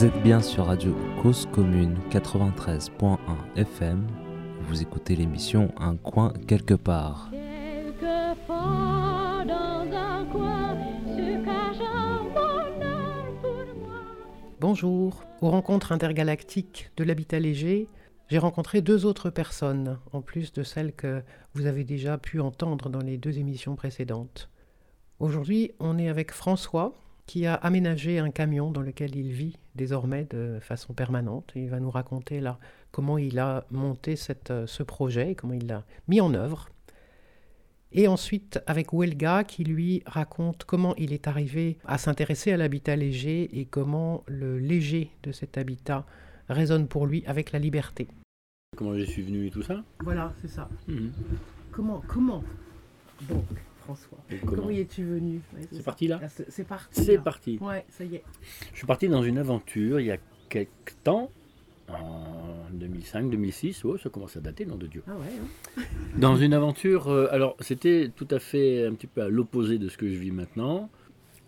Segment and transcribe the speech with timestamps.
[0.00, 3.18] Vous êtes bien sur Radio Cause Commune 93.1
[3.54, 4.06] FM.
[4.62, 7.30] Vous écoutez l'émission Un coin quelque part.
[14.58, 15.22] Bonjour.
[15.42, 17.86] Aux rencontres intergalactiques de l'habitat léger,
[18.28, 21.22] j'ai rencontré deux autres personnes, en plus de celles que
[21.52, 24.48] vous avez déjà pu entendre dans les deux émissions précédentes.
[25.18, 26.94] Aujourd'hui, on est avec François,
[27.30, 31.52] qui a aménagé un camion dans lequel il vit désormais de façon permanente.
[31.54, 32.58] Il va nous raconter là
[32.90, 36.70] comment il a monté cette, euh, ce projet, comment il l'a mis en œuvre.
[37.92, 42.96] Et ensuite avec Welga qui lui raconte comment il est arrivé à s'intéresser à l'habitat
[42.96, 46.06] léger et comment le léger de cet habitat
[46.48, 48.08] résonne pour lui avec la liberté.
[48.76, 49.84] Comment je suis venu et tout ça?
[50.00, 50.68] Voilà, c'est ça.
[50.88, 51.12] Mhm.
[51.70, 52.42] Comment Comment?
[53.28, 53.46] Donc,
[53.94, 55.40] François, comment, comment y es-tu venu?
[55.54, 57.04] Ouais, C'est parti là Ah, C'est parti.
[57.04, 57.58] C'est parti.
[57.60, 58.22] Ouais, ça y est.
[58.72, 61.30] Je suis parti dans une aventure il y a quelques temps,
[61.88, 65.02] en 2005-2006, oh, ça commence à dater, nom de Dieu.
[65.08, 65.80] Ah ouais.
[65.80, 65.82] hein.
[66.18, 69.88] Dans une aventure, euh, alors c'était tout à fait un petit peu à l'opposé de
[69.88, 70.88] ce que je vis maintenant.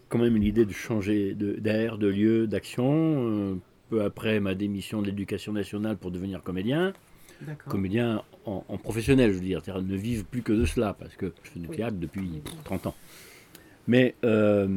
[0.09, 2.91] Quand même l'idée de changer de- d'air, de, lieu, d'action.
[3.29, 3.55] euh,
[3.89, 6.93] peu après ma démission de l'éducation nationale pour devenir comédien.
[7.47, 7.73] D'accord.
[7.73, 9.63] Comédien en, en professionnel, je veux dire.
[9.83, 12.95] Ne vivre plus que de cela, parce que je fais du théâtre depuis 30 ans.
[13.89, 14.69] Mais euh,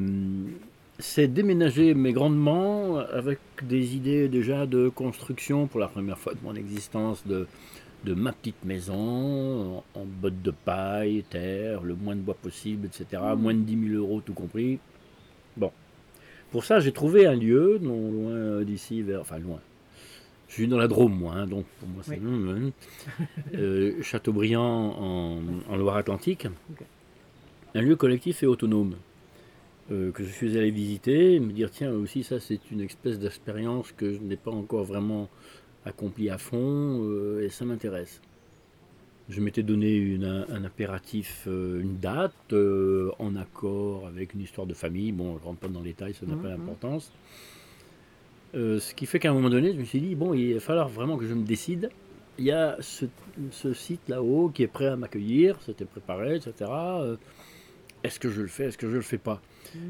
[0.99, 6.39] c'est déménager, mais grandement, avec des idées déjà de construction pour la première fois de
[6.43, 7.47] mon existence, de,
[8.03, 12.87] de ma petite maison, en, en bottes de paille, terre, le moins de bois possible,
[12.87, 13.21] etc.
[13.37, 14.79] Moins de 10 000 euros tout compris.
[15.57, 15.71] Bon.
[16.51, 19.21] Pour ça, j'ai trouvé un lieu, non loin d'ici, vers.
[19.21, 19.59] Enfin, loin.
[20.55, 22.17] Je suis dans la Drôme, moi, hein, donc pour moi c'est.
[22.17, 22.71] Oui.
[23.55, 26.47] Euh, Châteaubriand en, en Loire-Atlantique.
[27.73, 28.95] Un lieu collectif et autonome
[29.91, 33.19] euh, que je suis allé visiter et me dire tiens aussi ça c'est une espèce
[33.19, 35.29] d'expérience que je n'ai pas encore vraiment
[35.85, 38.21] accomplie à fond euh, et ça m'intéresse.
[39.27, 42.53] Je m'étais donné une- un, impératif, euh, une date
[43.19, 45.11] en accord avec une histoire de famille.
[45.11, 46.57] Bon, je ne rentre pas dans les détails, ça n'a pas Mhm.
[46.59, 47.11] d'importance.
[48.55, 50.59] Euh, ce qui fait qu'à un moment donné, je me suis dit, bon, il va
[50.59, 51.89] falloir vraiment que je me décide.
[52.37, 53.05] Il y a ce,
[53.51, 56.53] ce site là-haut qui est prêt à m'accueillir, c'était préparé, etc.
[56.71, 57.15] Euh,
[58.03, 59.41] Est-ce que je le fais, est-ce que je le fais pas?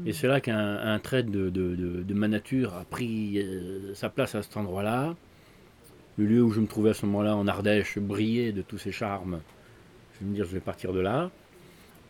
[0.06, 3.94] Et c'est là qu'un un trait de, de- de- de ma nature a pris euh,
[3.94, 5.14] sa place à cet endroit-là.
[6.18, 8.90] Le lieu où je me trouvais à ce moment-là en Ardèche brillait de tous ses
[8.92, 9.40] charmes.
[10.14, 11.30] Je vais me dire, je vais partir de là.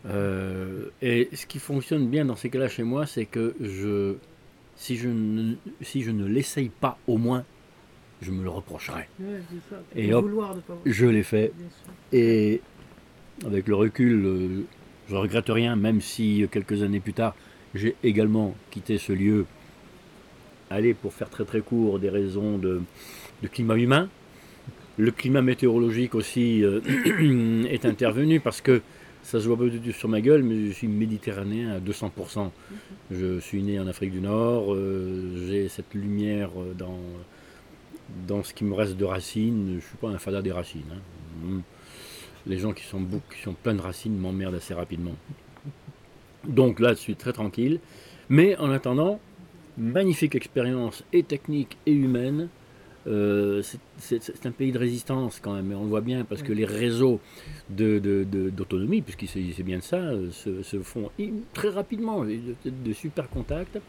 [0.07, 4.15] Euh, et ce qui fonctionne bien dans ces cas-là chez moi, c'est que je,
[4.77, 7.43] si je ne, si je ne l'essaye pas au moins,
[8.21, 9.09] je me le reprocherai.
[9.19, 9.81] Ouais, c'est ça.
[9.95, 10.25] Et hop,
[10.85, 11.51] Je l'ai fait.
[12.13, 12.61] Et
[13.45, 14.63] avec le recul, euh,
[15.09, 17.35] je regrette rien, même si euh, quelques années plus tard,
[17.75, 19.45] j'ai également quitté ce lieu.
[20.69, 22.81] Allez, pour faire très très court, des raisons de,
[23.41, 24.09] de climat humain.
[24.97, 26.81] Le climat météorologique aussi euh,
[27.69, 28.81] est intervenu parce que
[29.27, 32.49] ça se voit pas du tout sur ma gueule, mais je suis méditerranéen à 200%.
[33.11, 36.73] Je suis né en Afrique du Nord, euh, j'ai cette lumière euh,
[38.25, 39.67] dans, ce qui me reste de racines.
[39.67, 40.79] Je ne suis pas un fada des racines.
[40.93, 41.01] hein.
[41.43, 41.59] Mm.
[42.45, 45.15] Les gens qui sont, qui sont pleins de racines m'emmerdent assez rapidement.
[46.47, 47.81] Donc là, je suis très tranquille.
[48.29, 49.19] Mais en attendant,
[49.77, 52.47] magnifique expérience et technique et humaine.
[53.07, 53.61] Euh,
[53.99, 56.65] c'est- un pays de résistance quand même, et on le voit bien parce que les
[56.65, 57.19] réseaux
[57.69, 61.09] de- de- de- d'autonomie, puisqu'il s'agissait bien de ça, euh, se, se font
[61.53, 63.79] très rapidement, de, de super contacts.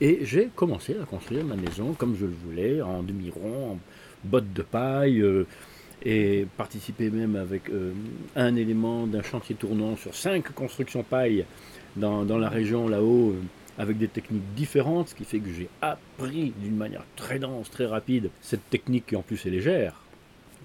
[0.00, 3.78] Et j'ai commencé à construire ma maison comme je le voulais, en demi-rond, en
[4.24, 5.44] bottes de paille, euh,
[6.04, 7.92] et participer même avec euh,
[8.36, 11.44] un élément d'un chantier tournant sur cinq constructions paille
[11.96, 13.34] dans, dans la région là-haut,
[13.78, 17.86] avec des techniques différentes, ce qui fait que j'ai appris d'une manière très dense, très
[17.86, 19.94] rapide, cette technique qui en plus est légère,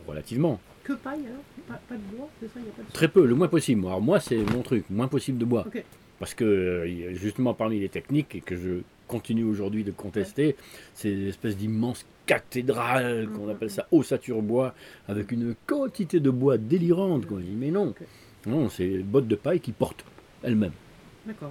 [0.08, 0.60] relativement.
[0.84, 1.44] Que paille alors?
[1.68, 3.86] Pas, pas de bois, c'est ça y a pas de Très peu, le moins possible.
[3.86, 5.64] Alors moi, c'est mon truc, moins possible de bois.
[5.68, 5.82] Ok.
[6.20, 10.56] Parce que euh, justement parmi les techniques et que je continue aujourd'hui de contester,
[10.94, 13.50] c'est une espèce d'immense cathédrale qu'on Mhm.
[13.52, 14.74] appelle ça ossature bois,
[15.08, 17.26] avec une quantité de bois délirante.
[17.26, 17.40] Quoi.
[17.40, 18.02] Je dis, mais non, Ok.
[18.48, 20.04] non, c'est bottes de paille qui portent
[20.42, 20.72] elles-mêmes.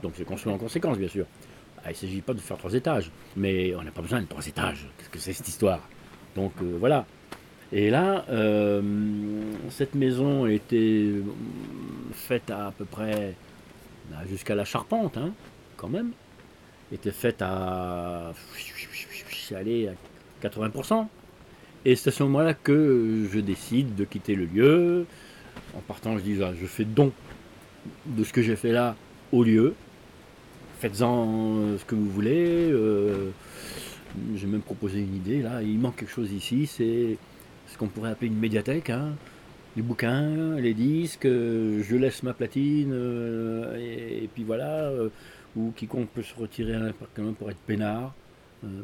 [0.03, 1.25] Donc c'est construit en conséquence, bien sûr.
[1.85, 4.27] Ah, il ne s'agit pas de faire trois étages, mais on n'a pas besoin de
[4.27, 4.89] trois étages.
[4.99, 5.81] Qu'est-ce que c'est cette histoire?
[6.37, 7.07] Donc euh, voilà.
[7.73, 8.83] Et là, euh,
[9.71, 11.23] cette maison était euh,
[12.13, 13.35] faite à, peu près
[14.11, 15.33] bah, jusqu'à la charpente, hein,
[15.77, 16.13] quand même.
[16.93, 18.33] Était faite à
[20.43, 21.07] 80%.
[21.85, 25.07] Et c'est à ce moment-là que je décide de quitter le lieu.
[25.75, 27.13] En partant, je dis, ah, je fais don
[28.07, 28.95] de ce que j'ai fait là
[29.33, 29.75] au lieu.
[30.83, 32.69] Faites-en euh, ce que vous voulez.
[32.73, 33.31] euh,
[34.35, 37.17] j'ai même proposé une idée, là, il manque quelque chose ici, c'est
[37.69, 39.15] ce qu'on pourrait appeler une médiathèque, hein.
[39.77, 45.09] les bouquins, les disques, euh, je laisse ma platine, euh, et, puis voilà, euh,
[45.57, 46.77] ou quiconque peut se retirer
[47.15, 48.13] quel moment pour être peinard,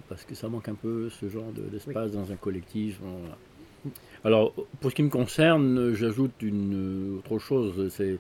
[0.08, 3.00] parce que ça manque un peu ce genre d'espace dans un collectif.
[4.24, 8.18] Alors, pour ce qui me concerne, j'ajoute une autre chose, c'est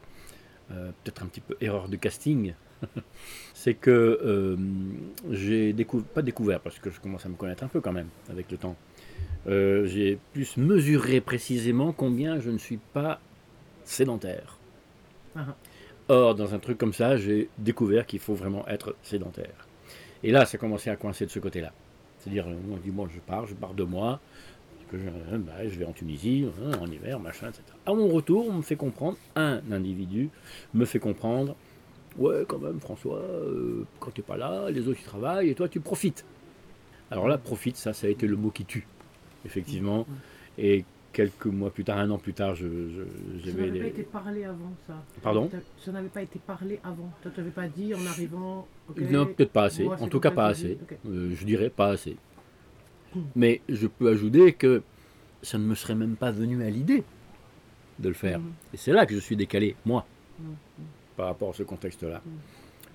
[0.68, 2.54] peut-être un petit peu erreur de casting.
[3.54, 4.56] c'est que
[5.30, 8.08] j'ai découvert, pas découvert, parce que je commence à me connaître un peu quand même
[8.30, 8.76] avec le temps,
[9.46, 13.20] euh, j'ai plus mesuré précisément combien je ne suis pas
[13.84, 14.58] sédentaire.
[15.36, 15.56] Ah.
[16.08, 19.66] Or, dans un truc comme ça, j'ai découvert qu'il faut vraiment être sédentaire.
[20.22, 21.72] Et là, ça a commencé à coincer de ce côté-là.
[22.18, 24.20] C'est-à-dire, on dit, bon, je pars, je pars de moi,
[24.90, 26.46] que je, euh, bah, je, vais en Tunisie,
[26.80, 27.62] en hiver, machin, etc.
[27.86, 30.30] À mon retour, on me fait comprendre, un individu
[30.74, 31.56] me fait comprendre,
[32.18, 35.54] ouais, quand même, François, euh, quand tu n'es pas là, les autres, ils travaillent, et
[35.54, 36.24] toi, tu profites.
[37.10, 38.86] Alors là, profite, ça, ça a été le mot qui tue
[39.44, 40.06] effectivement.
[40.56, 44.02] Et quelques mois plus tard, un an plus tard, je, je, Ça n'avait pas été
[44.02, 44.94] parlé avant, ça.
[45.22, 47.10] Pardon Ça n'avait pas été parlé avant.
[47.22, 48.66] Tu n'avais pas dit en arrivant.
[48.96, 49.86] non, peut-être pas assez.
[49.86, 50.78] en tout cas, pas assez.
[51.06, 52.16] Euh, je dirais pas assez.
[53.14, 53.22] Hmm.
[53.34, 54.82] Mais je peux ajouter que
[55.42, 57.04] ça ne me serait même pas venu à l'idée
[57.98, 58.38] de le faire.
[58.38, 58.52] Hmm.
[58.74, 60.04] Et c'est là que je suis décalé, moi,
[60.38, 60.52] hmm.
[61.18, 62.22] Par rapport à ce contexte-là.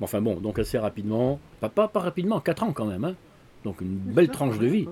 [0.01, 3.15] Enfin bon, donc assez rapidement, pas, pas, pas rapidement, 4 ans quand même, hein,
[3.63, 4.87] donc une belle tranche de vie.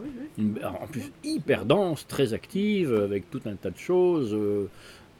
[0.64, 4.70] en plus hyper dense, très active, avec tout un tas de choses, euh,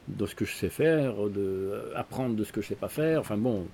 [0.08, 3.20] de ce que je sais faire, de, apprendre de ce que je sais pas faire.
[3.20, 3.66] Enfin bon,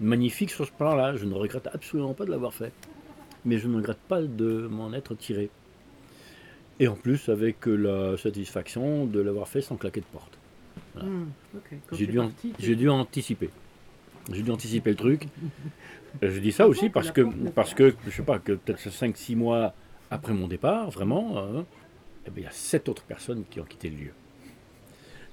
[0.00, 1.16] magnifique sur ce plan-là.
[1.16, 2.72] Je ne regrette absolument pas de l'avoir fait.
[3.44, 5.50] Mais je ne regrette pas de m'en être tiré.
[6.80, 10.38] Et en plus avec la satisfaction de l'avoir fait sans claquer de porte.
[10.96, 11.26] Hmm,
[11.92, 13.50] j'ai dû, dû anticiper.
[14.32, 15.28] J'ai dû anticiper le truc.
[16.22, 19.74] Je dis ça aussi parce que, parce que, je sais pas, que peut-être 5-6 mois
[20.10, 21.64] après mon départ, vraiment, hein,
[22.26, 24.12] eh ben, il y a 7 autres personnes qui ont quitté le lieu.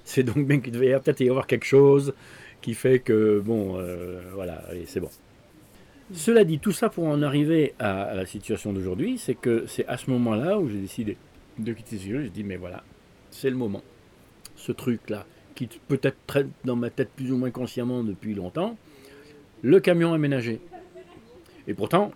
[0.04, 2.14] C'est donc bien qu'il devait peut-être y avoir quelque chose
[2.60, 5.10] qui fait que, bon, euh, voilà, c'est bon.
[6.12, 9.96] Cela dit, tout ça pour en arriver à, la situation d'aujourd'hui, c'est que c'est à
[9.96, 11.16] ce moment-là où j'ai décidé
[11.58, 12.22] de quitter ce lieu.
[12.22, 12.82] J'ai dit, mais voilà,
[13.30, 13.82] c'est le moment.
[14.56, 18.76] Ce truc-là, qui peut-être traîne dans ma tête plus ou moins consciemment depuis longtemps,
[19.62, 20.60] le camion aménagé.
[21.66, 22.12] Et pourtant,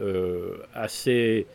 [0.00, 1.46] euh, assez,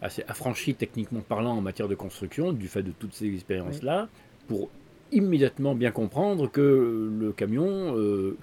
[0.00, 4.08] assez affranchi techniquement parlant en matière de construction, du fait de toutes ces expériences-là,
[4.48, 4.70] pour
[5.10, 8.36] immédiatement bien comprendre que le camion, euh,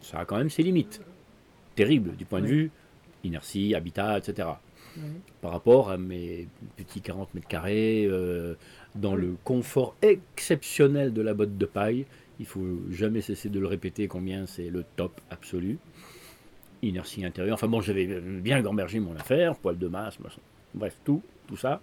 [0.00, 1.00] ça a quand même ses limites.
[1.76, 2.70] Terribles du point de vue
[3.24, 4.48] inertie, habitat, etc.
[5.40, 8.54] Par rapport à mes petits 40 mètres carrés, euh,
[8.94, 12.06] dans le confort exceptionnel de la botte de paille,
[12.38, 15.78] il faut jamais cesser de le répéter combien c'est le top absolu
[16.82, 17.54] inertie intérieure.
[17.54, 20.18] Enfin bon, j'avais bien gambergé mon affaire, poil de masse,
[20.74, 21.80] bref, tout, tout ça.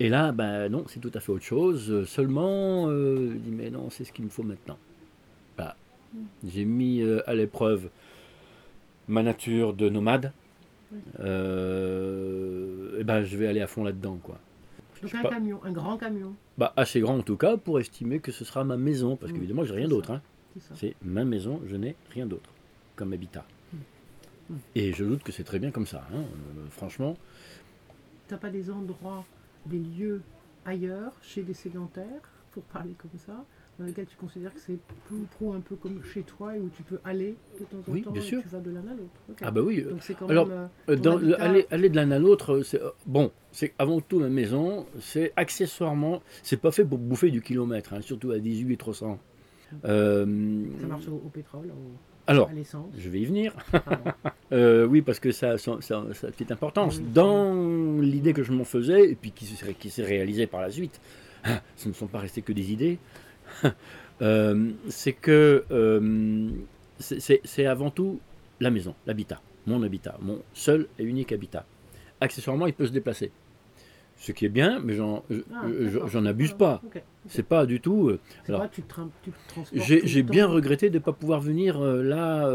[0.00, 2.04] Et là, ben non, c'est tout à fait autre chose.
[2.06, 4.78] Seulement, euh, je dis, mais non, c'est ce qu'il me faut maintenant.
[5.56, 5.76] Bah,
[6.46, 7.88] j'ai mis euh, à l'épreuve
[9.08, 10.32] ma nature de nomade.
[11.20, 14.38] Euh, et ben, je vais aller à fond là-dedans, quoi.
[15.02, 16.34] Donc un camion, un grand camion.
[16.56, 19.64] Bah, assez grand en tout cas pour estimer que ce sera ma maison, parce qu'évidemment,
[19.64, 20.10] j'ai rien d'autre.
[20.10, 20.22] Hein.
[20.74, 22.50] C'est ma maison, je n'ai rien d'autre
[22.96, 23.44] comme habitat.
[24.74, 27.16] Et je doute que c'est très bien comme ça, hein, euh, franchement.
[28.26, 29.24] Tu n'as pas des endroits,
[29.66, 30.22] des lieux
[30.64, 33.44] ailleurs, chez des sédentaires, pour parler comme ça,
[33.78, 36.68] dans lesquels tu considères que c'est plus pro un peu comme chez toi et où
[36.76, 38.42] tu peux aller de temps en oui, temps bien sûr.
[38.42, 39.40] tu vas de l'un à l'autre.
[39.40, 39.84] Ah bah oui.
[40.28, 40.48] Alors,
[40.88, 44.86] euh, aller, aller, de l'un à l'autre, c'est euh, bon, c'est avant tout ma maison,
[45.00, 49.18] c'est accessoirement, c'est pas fait pour bouffer du kilomètre, hein, surtout à 18 et 300.
[49.82, 51.70] ça marche au, pétrole
[52.26, 52.50] alors,
[52.98, 53.54] je vais y venir.
[54.50, 57.02] Euh, oui, parce que ça, ça, ça, a une petite importance.
[57.02, 59.44] Dans l'idée que je m'en faisais, et puis qui,
[59.78, 61.02] qui s'est réalisée par la suite,
[61.76, 62.98] ce ne sont pas restés que des idées,
[64.22, 66.50] euh, c'est que euh,
[66.98, 68.20] c'est avant tout
[68.60, 71.64] la maison, l'habitat, mon habitat, mon seul et unique habitat.
[72.20, 73.30] Accessoirement, il peut se déplacer
[74.18, 75.22] ce qui est bien, mais j'en
[75.54, 76.82] ah, abuse pas.
[77.28, 78.08] C'est pas du tout.
[78.08, 78.66] Euh, alors,
[79.72, 82.48] j'ai bien regretté de ne pas pouvoir venir euh, là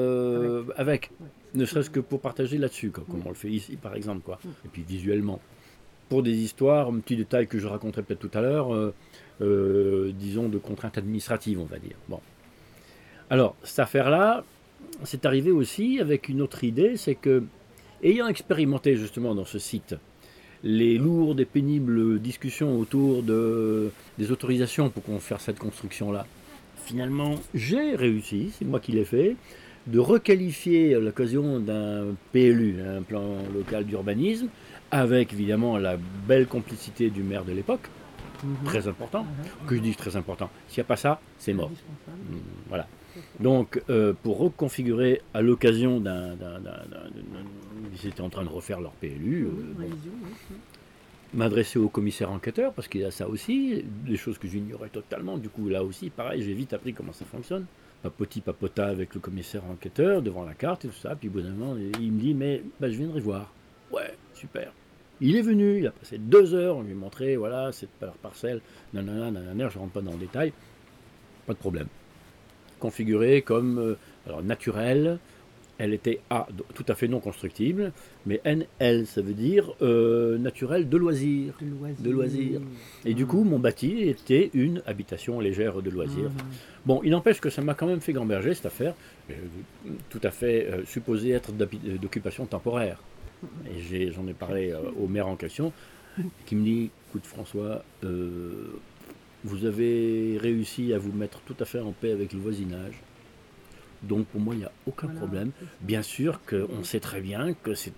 [0.75, 1.11] avec,
[1.55, 4.39] ne serait-ce que pour partager là-dessus, comme on le fait ici par exemple, quoi.
[4.65, 5.39] Et puis visuellement.
[6.09, 8.93] Pour des histoires, un petit détail que je raconterai peut-être tout à l'heure,
[9.39, 11.95] disons de contraintes administratives, on va dire.
[13.29, 14.43] Alors, cette affaire-là,
[15.03, 17.43] c'est arrivé aussi avec une autre idée, c'est que,
[18.03, 19.95] ayant expérimenté justement dans ce site,
[20.63, 26.25] les lourdes et pénibles discussions autour de, des autorisations pour qu'on fasse cette construction-là.
[26.85, 29.35] Finalement, j'ai réussi, c'est moi qui l'ai fait,
[29.87, 34.47] de requalifier l'occasion d'un PLU, un plan local d'urbanisme,
[34.91, 35.97] avec évidemment la
[36.27, 37.89] belle complicité du maire de l'époque,
[38.43, 38.65] Mhm.
[38.65, 39.23] très important.
[39.23, 39.67] Mhm.
[39.67, 40.49] Que je dis très important.
[40.67, 41.69] S'il n'y a pas ça, c'est mort.
[41.69, 42.35] Mm,
[42.69, 42.87] Voilà.
[43.39, 46.35] Donc, euh, pour reconfigurer à l'occasion d'un.
[48.01, 49.45] Ils étaient en train de refaire leur PLU.
[49.45, 49.89] euh, Mhm, bon,
[51.35, 55.37] m'adresser au commissaire enquêteur, parce qu'il y a ça aussi, des choses que j'ignorais totalement.
[55.37, 57.65] Du coup, là aussi, pareil, j'ai vite appris comment ça fonctionne.
[58.03, 61.15] Papoti papota avec le commissaire enquêteur devant la carte et tout ça.
[61.15, 63.51] Puis, bon, moment, il me dit Mais bah, je viendrai voir.
[63.91, 64.71] Ouais, super.
[65.21, 68.13] Il est venu, il a passé deux heures, on lui a montré Voilà, cette par-
[68.13, 68.61] parcelle,
[68.93, 70.51] nanana, nanana, je ne rentre pas dans le détail.
[71.45, 71.87] Pas de problème.
[72.79, 73.95] Configurée comme euh,
[74.27, 75.19] alors, naturelle.
[75.79, 77.93] Elle était A, do- tout à fait non constructible,
[78.27, 81.55] mais NL, ça veut dire euh, naturel de loisir.
[81.99, 82.61] De loisirs.
[83.05, 86.29] Et du coup, mon bâti était une habitation légère de loisirs.
[86.29, 86.37] Mhm.
[86.85, 88.93] Bon, il n'empêche que ça m'a quand même fait gamberger cette affaire,
[89.31, 89.33] euh,
[90.11, 92.99] tout à fait euh, supposée être d'occupation temporaire.
[93.69, 95.71] Et j'en ai, parlé euh, au maire en question,
[96.45, 98.79] qui me dit Écoute, François, euh,
[99.43, 102.93] vous avez réussi à vous mettre tout à fait en paix avec le voisinage.
[104.01, 105.19] Donc pour moi, il n'y a aucun Voilà.
[105.21, 105.51] problème.
[105.81, 107.93] Bien sûr qu'on sait très bien que c'est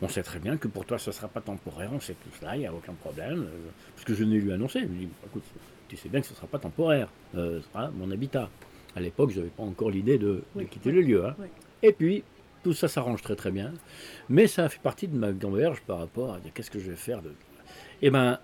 [0.00, 2.30] on sait très bien que pour toi ce ne sera pas temporaire, on sait tout
[2.38, 3.42] cela, il n'y a aucun problème.
[3.42, 5.42] euh, Parce que je l'ai lui annoncé, je lui ai dit, écoute,
[5.88, 8.48] tu sais bien que ce ne sera pas temporaire, euh, ce sera mon habitat.
[8.94, 11.26] À l'époque, je n'avais pas encore l'idée de, quitter oui, le lieu.
[11.26, 11.34] hein.
[11.40, 11.46] oui.
[11.82, 12.22] Et puis,
[12.62, 13.72] tout ça s'arrange très très bien.
[14.28, 16.90] Mais ça a fait partie de ma gamberge par rapport à dire, qu'est-ce que je
[16.90, 17.32] vais faire de...
[18.04, 18.38] Eh bien,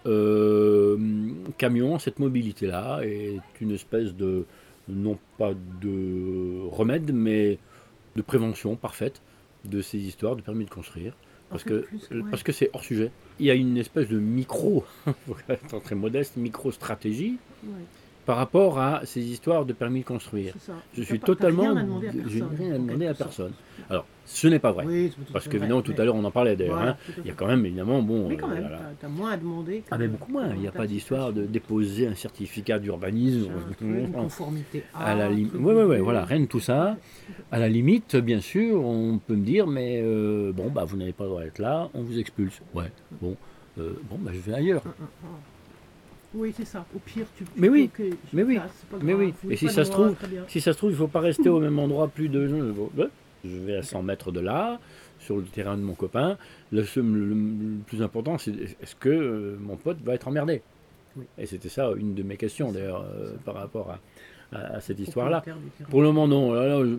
[1.58, 4.44] camion, cette mobilité-là est une espèce de,
[4.88, 7.58] non pas de remède, mais
[8.16, 9.20] de prévention parfaite
[9.64, 11.14] de ces histoires de permis de construire.
[11.50, 12.30] Parce que plus- ouais.
[12.30, 13.10] parce que c'est hors sujet.
[13.40, 14.84] Il y a une espèce de micro,
[15.84, 17.70] très modeste, micro-stratégie Ouais,
[18.28, 20.52] par rapport à ces histoires de permis de construire.
[20.60, 20.74] ça.
[20.94, 21.62] Je suis totalement.
[21.72, 23.52] rien à personne, rien à demander à personne.
[23.88, 24.84] Alors, ce n'est pas vrai.
[24.86, 26.76] Oui, Parce fait qu'évidemment, vrai, tout à l'heure, on en parlait mais- d'ailleurs.
[26.76, 27.12] Voilà, hein.
[27.24, 28.28] Il y a quand même, évidemment, bon.
[28.28, 28.76] Oui, quand euh, même, voilà.
[28.80, 29.78] t'as- t'as moins à demander.
[29.78, 30.48] que- Ah, mais beaucoup moins.
[30.54, 33.48] Il n'y a que pas d'histoire de déposer un certificat d'urbanisme.
[33.80, 36.02] Une conformité À la ouais, ouais, ouais, B.
[36.02, 36.98] voilà, rien de tout ça.
[37.50, 41.14] À la limite, bien sûr, on peut me dire, mais euh, bon, bah, vous n'avez
[41.14, 42.60] pas le droit d'être là, on vous expulse.
[42.74, 42.92] Ouais,
[43.22, 43.36] bon,
[43.78, 44.82] euh, bon, bah, je vais ailleurs.
[46.34, 46.84] Oui, c'est ça.
[46.94, 47.44] Au pire, tu.
[47.56, 48.04] Mais oui, je
[48.34, 48.56] mais oui,
[48.90, 49.32] pas mais oui.
[49.50, 50.14] Et si ça se trouve-.
[50.48, 52.46] Si ça se trouve, il ne faut pas rester au même endroit plus de.
[53.44, 54.78] Je vais à 100 mètres de là,
[55.20, 56.36] sur le terrain de mon copain.
[56.72, 60.60] Le, le- le plus important, c'est est-ce que euh, mon pote va être emmerdé?
[61.16, 61.24] Oui.
[61.38, 63.90] Et c'était ça une de mes questions, d'ailleurs, euh, par rapport
[64.52, 65.42] à, à- à cette histoire-là.
[65.88, 66.84] Pour le moment, non.
[66.84, 66.96] Je-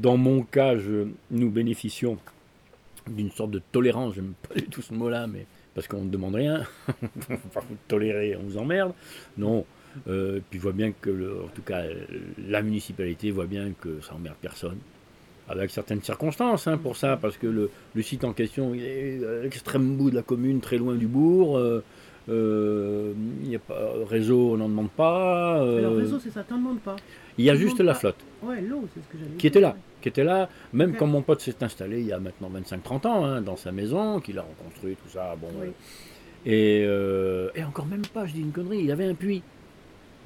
[0.00, 2.16] dans mon cas, je- nous bénéficions
[3.08, 4.14] d'une sorte de tolérance.
[4.14, 5.46] J'aime pas du tout ce mot-là, mais
[5.80, 6.62] parce qu'on ne demande rien.
[7.30, 8.92] on va pas vous tolérer, on vous emmerde.
[9.38, 9.64] Non.
[10.08, 11.82] Euh, puis voit bien que, le- en tout cas,
[12.46, 14.76] la municipalité voit bien que ça emmerde personne.
[15.48, 19.24] Avec certaines circonstances hein, pour ça, parce que le, le site en question il est
[19.26, 21.56] à l'extrême bout de la commune, très loin du bourg.
[21.56, 21.82] euh,
[22.28, 25.54] euh, Il n'y a pas réseau, on n'en demande pas.
[25.56, 26.96] Alors, euh, réseau, c'est ça, t'en demandes pas.
[27.38, 29.70] il y a juste la flotte Ouais, l'eau, c'est ce que j'avais qui était là,
[29.70, 29.74] ouais.
[30.00, 33.24] Qui était là, même quand mon pote s'est installé il y a maintenant 25-30 ans,
[33.24, 35.48] hein, dans sa maison, qu'il a reconstruit, tout ça, bon.
[35.60, 35.66] Oui.
[35.68, 35.70] euh,
[36.46, 39.42] et, euh, et encore même pas, je dis une connerie, il avait un puits.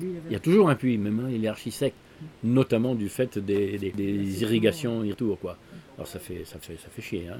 [0.01, 1.93] Il avait- Il y a toujours un puits, même hein, il est archi sec,
[2.43, 5.57] notamment du fait des, des- des irrigations autour, quoi.
[5.97, 7.29] Alors ça fait, ça fait, ça fait chier.
[7.33, 7.39] hein.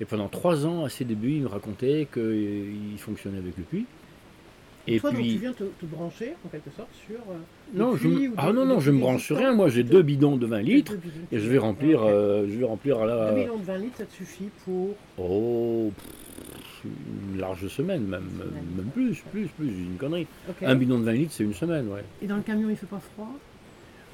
[0.00, 3.86] Et pendant trois ans, à ses débuts, il me racontait qu'il fonctionnait avec le puits.
[4.88, 7.16] Et Toi, donc, tu puis, viens te, te brancher, en quelque sorte, sur.
[7.16, 7.34] euh,
[7.74, 9.52] le non, je me- ah non, non, je me puits branche sur rien.
[9.52, 11.26] Moi, j'ai deux bidons de 20 litres Deux bidons.
[11.32, 13.96] et je vais remplir, euh, je vais remplir à la, Un bidon de 20 litres,
[13.98, 14.94] ça te suffit pour.
[15.18, 16.84] Oh, pff,
[17.32, 18.64] une large semaine, même, Semaine.
[18.76, 20.28] même plus, plus, plus, une connerie.
[20.62, 22.04] Un bidon de 20 litres, c'est une semaine, ouais.
[22.22, 23.32] Et dans le camion, il fait pas froid?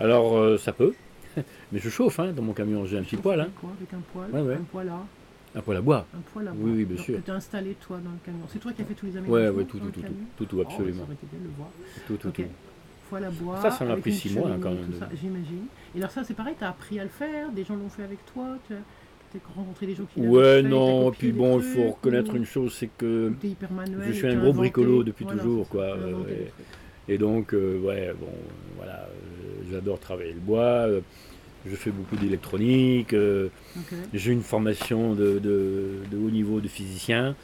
[0.01, 0.95] Alors, euh, ça peut,
[1.37, 3.93] mais je chauffe, hein, dans mon camion, j'ai un petit poêle, hein, Avec quoi Avec
[3.93, 4.31] un poêle?
[4.43, 4.55] Ouais, ouais.
[4.55, 5.05] Un poêle à
[5.55, 6.07] un poêle à bois.
[6.17, 7.17] Un poêle à Oui, oui, bien sûr.
[7.19, 8.45] Que tu as installé, toi, dans le camion.
[8.49, 10.45] C'est toi qui as fait tous les aménagements ouais, tout, tout, tout, tout, camion tout,
[10.47, 11.05] tout, Oh, absolument.
[11.05, 11.69] été bien de le voir.
[12.07, 12.43] Tout, tout, tout.
[13.11, 13.61] Poêle à bois.
[13.61, 15.67] Ça, ça m'a pris six mois, hein, quand même, de- J'imagine.
[15.95, 18.05] Et alors, ça, c'est pareil, tu as appris à le faire Des gens l'ont fait
[18.05, 21.65] avec toi Tu as rencontré des gens qui Ouais, fait, non, copié puis bon, il
[21.65, 24.53] faut reconnaître ou une chose, c'est que t'es hyper manuel je et suis un gros
[24.55, 26.15] bricolo depuis toujours, quoi, euh.
[27.09, 28.29] Et donc, euh, ouais, bon,
[28.77, 30.87] voilà, euh, j'adore travailler le bois,
[31.67, 33.49] je fais beaucoup d'électronique, euh,
[34.15, 37.35] j'ai une formation de, de- de haut niveau de physicien.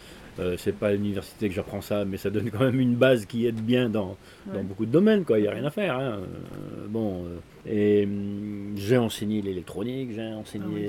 [0.41, 3.27] Euh, c'est pas à l'université que j'apprends ça, mais ça donne quand même une base
[3.27, 4.17] qui aide bien dans,
[4.55, 5.39] dans beaucoup de domaines, quoi.
[5.41, 5.97] Il n'y a rien à faire.
[5.99, 6.21] hein.
[6.21, 10.87] Euh, bon, euh, et hum, j'ai enseigné l'électronique, j'ai Ah enseigné.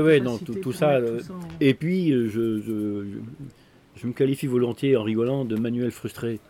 [0.00, 3.04] ouais, non, capacités tout- ça, mettre tout ça en- et puis, je, je, je-
[4.00, 6.40] je me qualifie volontiers en rigolant de manuel frustré.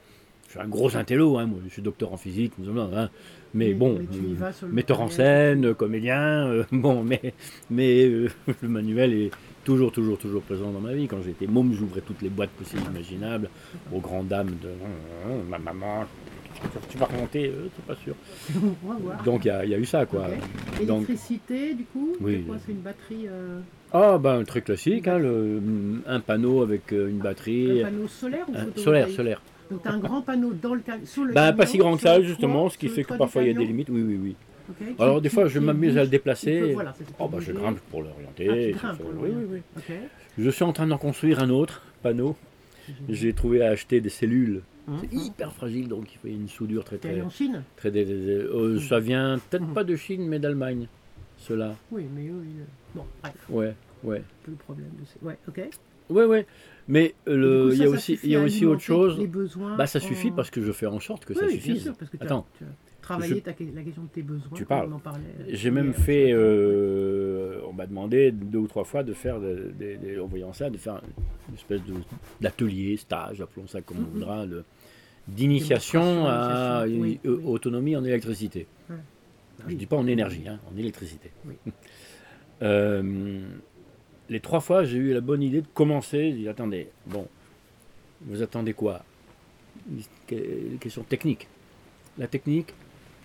[0.50, 3.08] Je suis un gros intello, hein, moi, je suis docteur en physique, hein.
[3.54, 7.34] mais bon, mais euh, metteur en scène, comédien, euh, bon, mais,
[7.70, 8.28] mais euh,
[8.60, 9.30] le manuel est,
[9.62, 11.06] toujours, toujours, toujours présent dans ma vie.
[11.06, 13.48] Quand j'étais môme, j'ouvrais toutes les boîtes possibles imaginables
[13.92, 16.04] aux grandes dames de euh, ma maman.
[16.88, 18.16] Tu vas remonter, euh, c'est pas sûr.
[19.24, 20.26] Donc il y, a- il y a eu ça, quoi.
[20.84, 22.38] Donc, Électricité, du coup Oui.
[22.38, 23.60] C'est quoi C'est une batterie euh,
[23.92, 25.60] ah, ben très classique, hein, le-
[26.06, 27.82] un panneau avec euh, une batterie.
[27.82, 29.42] Un panneau solaire ou Euh, solaire, solaire.
[29.70, 32.02] Donc as un grand panneau dans le sur le Ben, camion, pas si grand que
[32.02, 33.88] ça, justement, toit, ce qui fait que parfois il y a des limites.
[33.90, 34.36] Oui, oui, oui.
[34.98, 36.72] Alors, des fois, je m'amuse à le déplacer.
[36.74, 38.74] voilà, Oh, ben, je grimpe pour Ah, l'orienter.
[38.98, 39.44] pour oui, oui,
[39.78, 39.94] oui.
[40.38, 42.36] Je suis en train d'en construire un autre panneau.
[43.08, 44.62] J'ai trouvé à acheter des cellules.
[44.88, 45.22] Hum, C'est hum.
[45.24, 49.62] hyper fragile, donc il faut une soudure très très en Chine euh, ça vient peut-être
[49.66, 49.74] Mhm.
[49.74, 50.86] pas de Chine, mais d'Allemagne.
[51.38, 51.74] Cela.
[51.92, 55.24] Oui, mais eux, ils- Bon, bref, Ouais, ouais, le problème de ces...
[55.24, 55.60] Ouais, ok.
[56.10, 56.46] ouais, ouais.
[56.88, 57.36] Mais euh,
[57.68, 59.18] le, il y a aussi, suffit il y a à aussi alimenter autre chose.
[59.18, 61.46] Les besoins Bah, ça suffit en- parce que je fais en sorte que Oui, ça
[61.46, 61.82] oui, bien suffise.
[61.84, 62.68] sûr, parce que tu as, Attends, tu as
[63.02, 64.50] travaillé ta- la question de tes besoins.
[64.56, 64.90] Tu parles.
[65.02, 65.22] Parlait.
[65.48, 70.14] J'ai même fait, euh, on m'a demandé deux ou trois fois de faire, de- de-
[70.16, 71.00] de- en voyant ça, de faire
[71.48, 71.80] une espèce
[72.40, 74.08] d'atelier, stage, appelons ça comme on Mhm.
[74.14, 74.46] voudra,
[75.28, 77.44] d'initiation à une oui, euh, oui.
[77.46, 78.66] autonomie en électricité.
[79.66, 81.30] Je ne dis pas en énergie, hein, en électricité.
[81.46, 81.54] Oui.
[82.62, 83.40] Euh,
[84.30, 86.30] les trois fois, j'ai eu la bonne idée de commencer.
[86.30, 87.26] J'ai dit, attendez, bon,
[88.22, 89.04] vous attendez quoi?
[90.26, 91.48] Que- Question technique.
[92.16, 92.72] La technique,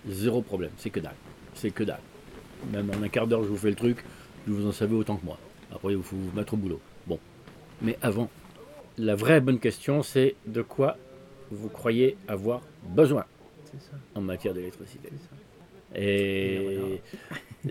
[0.10, 1.16] zéro problème, c'est que dalle.
[1.54, 2.02] C'est que dalle.
[2.72, 4.04] Même en un quart d'heure, je vous fais le truc,
[4.48, 5.38] vous en savez autant que moi.
[5.72, 6.82] Après, il faut vous mettre au boulot.
[7.06, 7.20] Bon.
[7.82, 8.30] Mais avant,
[8.98, 10.98] la vraie bonne question, c'est de quoi
[11.52, 13.26] vous croyez avoir besoin
[13.78, 15.10] ça, en matière d'électricité?
[15.96, 17.02] Et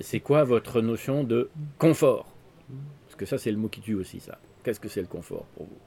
[0.01, 2.31] c'est quoi votre notion de confort?
[3.15, 4.41] Parce que ça, c'est le mot qui tue aussi, ça.
[4.65, 5.79] Qu'est-ce que c'est le confort pour vous?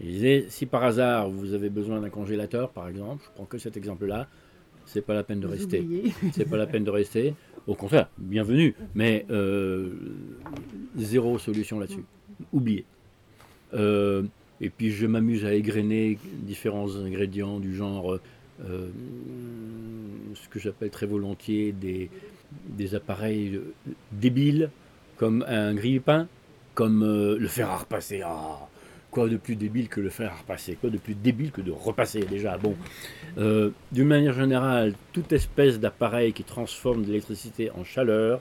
[0.00, 3.56] Je disais, si par hasard vous avez besoin d'un congélateur, par exemple, je prends que
[3.56, 4.28] cet exemple-là,
[4.84, 5.82] c'est pas la peine de Vous rester.
[6.34, 7.32] C'est pas la peine de rester.
[7.66, 8.74] Au contraire, bienvenue.
[8.94, 9.94] Mais euh,
[10.98, 12.04] zéro solution là-dessus.
[12.52, 12.84] Oubliez.
[13.72, 14.24] Euh,
[14.60, 18.18] et puis je m'amuse à égrener différents ingrédients du genre
[18.62, 18.88] euh,
[20.34, 22.10] ce que j'appelle très volontiers des,
[22.68, 23.58] des appareils
[24.12, 24.68] débiles,
[25.16, 26.28] comme un grille-pain,
[26.78, 28.22] comme euh, le fer à repasser.
[28.24, 28.68] Ah,
[29.10, 30.76] quoi de plus débile que le fer à repasser?
[30.80, 32.56] Quoi de plus débile que de repasser déjà?
[32.56, 32.76] Bon,
[33.36, 38.40] euh, d'une manière générale, toute espèce d'appareil qui transforme de l'électricité en chaleur,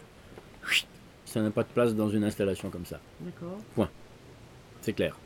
[1.25, 2.99] ça n'a pas de place dans une installation comme ça.
[3.21, 3.57] D'accord.
[4.81, 5.17] C'est clair.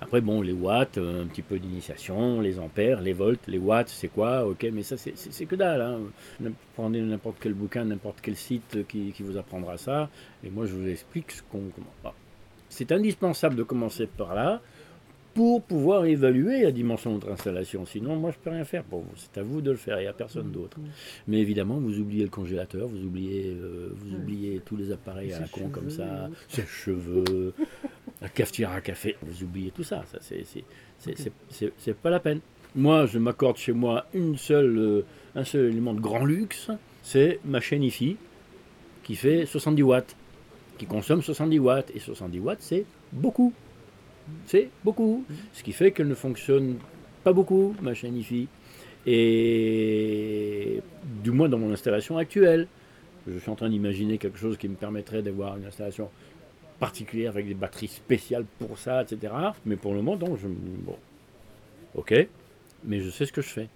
[0.00, 3.88] Après, bon, les watts, euh, un petit peu d'initiation, les ampères, les volts, les watts,
[3.88, 4.44] c'est quoi?
[4.44, 5.80] Ok, mais ça, c'est- que dalle.
[5.80, 6.50] Hein.
[6.74, 10.10] Prenez n'importe quel bouquin, n'importe quel site qui, qui vous apprendra ça,
[10.42, 11.62] et moi, je vous explique ce qu'on.
[12.02, 12.10] bon.
[12.78, 14.62] C'est indispensable de commencer par là
[15.34, 17.84] pour pouvoir évaluer la dimension de votre installation.
[17.84, 19.10] Sinon, moi, je peux rien faire pour vous.
[19.16, 20.78] C'est à vous de le faire, il n'y a personne d'autre.
[21.26, 25.40] Mais évidemment, vous oubliez le congélateur, vous oubliez, euh, vous oubliez tous les appareils à
[25.40, 27.52] la con comme ça, ses cheveux,
[28.22, 30.04] la cafetière à café, vous oubliez tout ça.
[30.12, 30.20] ça
[31.00, 32.38] c'est, pas la peine.
[32.76, 36.70] Moi, je m'accorde chez moi une seule, euh, un seul élément de grand luxe,
[37.02, 38.16] c'est ma chaîne IFI
[39.02, 40.16] qui fait 70 watts,
[40.78, 41.90] qui consomme 70 watts.
[41.94, 43.52] Et 70 watts, c'est beaucoup.
[44.46, 45.24] C'est beaucoup.
[45.52, 46.76] Ce qui fait qu'elle ne fonctionne
[47.24, 48.48] pas beaucoup, ma chaîne IFI.
[49.06, 50.80] Et
[51.22, 52.68] du moins dans mon installation actuelle.
[53.26, 56.08] Je suis en train d'imaginer quelque chose qui me permettrait d'avoir une installation
[56.78, 59.32] particulière avec des batteries spéciales pour ça, etc.
[59.66, 60.96] Mais pour le moment, donc, je, bon,
[61.94, 62.14] ok,
[62.84, 63.68] mais je sais ce que je fais.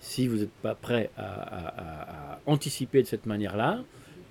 [0.00, 3.82] Si vous n'êtes pas prêt à anticiper de cette manière-là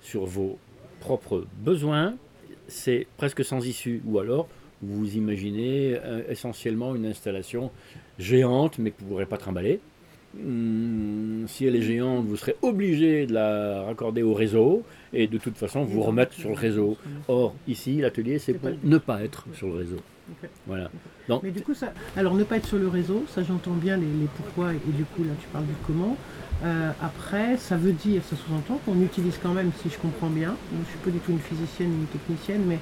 [0.02, 0.58] sur vos
[1.00, 2.14] propres besoins,
[2.66, 4.02] c'est presque sans issue.
[4.06, 4.48] Ou alors,
[4.82, 7.70] vous imaginez euh, essentiellement une installation
[8.18, 9.80] géante, mais que vous ne pourrez pas trimballer.
[10.36, 14.82] Hum, si elle est géante, vous serez obligé de la raccorder au réseau
[15.12, 16.96] et de toute façon vous remettre sur le réseau.
[17.28, 19.96] Or, ici, l'atelier, c'est pour ne pas être sur le réseau.
[20.66, 20.90] Voilà.
[21.42, 24.06] Mais du coup, ça, alors ne pas être sur le réseau, ça j'entends bien les,
[24.06, 26.16] les pourquoi et du coup là tu parles du comment.
[26.64, 30.56] Euh, après, ça veut dire, ça sous-entend qu'on utilise quand même, si je comprends bien,
[30.72, 32.78] je ne suis pas du tout une physicienne ni une technicienne, mais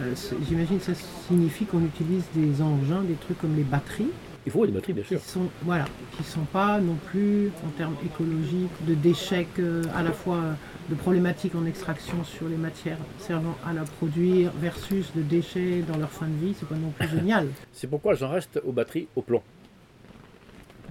[0.00, 0.14] euh,
[0.48, 0.94] j'imagine que ça
[1.28, 4.08] signifie qu'on utilise des engins, des trucs comme les batteries,
[4.46, 5.20] Il faut des batteries, bien qui sûr.
[5.20, 5.84] sont voilà,
[6.16, 10.52] qui sont pas non plus en termes écologiques, de déchets, que- à la fois euh,
[10.88, 15.98] de problématiques en extraction sur les matières servant à la produire versus de déchets dans
[15.98, 17.48] leur fin de vie, c'est pas non plus génial.
[17.74, 19.42] C'est pourquoi j'en reste aux batteries au plomb.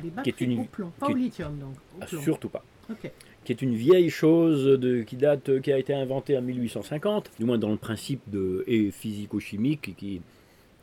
[0.04, 1.72] Des Qui est une- au plomb, pas au lithium donc.
[1.74, 2.22] au Ah, plomb.
[2.22, 2.64] surtout pas.
[2.90, 3.12] Ok.
[3.44, 7.46] Qui est une vieille chose de, qui date, qui a été inventée en 1850, du
[7.46, 10.22] moins dans le principe de et physico-chimique, qui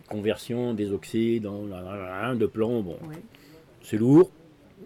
[0.09, 1.65] conversion des oxydes en
[2.35, 2.83] de plomb.
[2.83, 3.17] Bon, Ouais.
[3.83, 4.31] c'est lourd,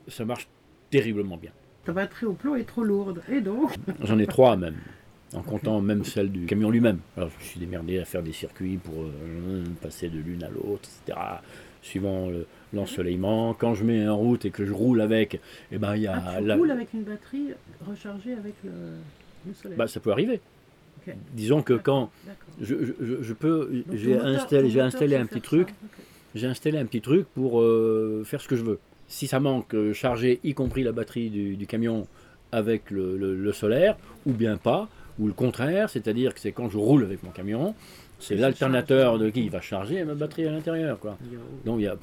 [0.09, 0.49] ça marche
[0.91, 1.51] terriblement bien.
[1.85, 3.23] Ta batterie au plomb est trop lourde.
[3.31, 3.71] Et donc
[4.05, 4.77] J'en ai trois même.
[5.35, 6.99] en comptant même celle du camion lui-même.
[7.17, 10.49] Alors je me suis démerdé à faire des circuits pour euh, passer de l'une à
[10.49, 11.19] l'autre, etc.
[11.83, 13.55] Suivant le- l'ensoleillement.
[13.55, 15.41] Quand je mets en route et que je roule avec,
[15.73, 17.49] eh ben il y a Ah, tu la- roules avec une batterie
[17.87, 18.71] rechargée avec le,
[19.47, 19.77] le soleil.
[19.79, 20.41] bah, ça peut arriver.
[21.33, 22.11] Disons que quand
[22.61, 22.75] je,
[23.23, 25.69] je- peux, j'ai installé, j'ai installé un petit truc.
[26.35, 28.79] J'ai installé un petit truc pour euh, faire ce que je veux.
[29.07, 32.07] Si ça manque, euh, charger y compris la batterie du, du camion
[32.53, 36.69] avec le, le- le solaire, ou bien pas, ou le contraire, c'est-à-dire que c'est quand
[36.69, 37.75] je roule avec mon camion,
[38.21, 40.99] c'est l'alternateur de qui va charger ma batterie à l'intérieur.
[40.99, 41.17] quoi.
[41.65, 41.97] Donc il y a...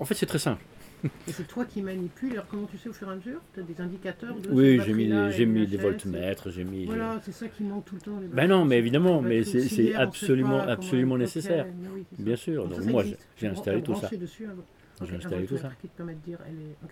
[0.00, 0.62] En fait, c'est très simple.
[1.28, 2.32] Et c'est toi qui manipules.
[2.32, 3.40] Alors comment tu sais au fur et à mesure?
[3.54, 6.84] Tu as des indicateurs de Oui, j'ai mis, j'ai mis des voltmètres, j'ai mis...
[6.86, 8.18] Voilà, c'est ça qui manque tout le temps.
[8.20, 11.66] les Ben non, mais évidemment, mais c'est absolument, pas absolument nécessaire.
[11.94, 12.04] Oui.
[12.18, 12.64] Bien sûr.
[12.64, 14.10] Donc Donc ça moi, j'ai Bon, installé tout ça.
[15.02, 15.70] J'ai installé tout ça.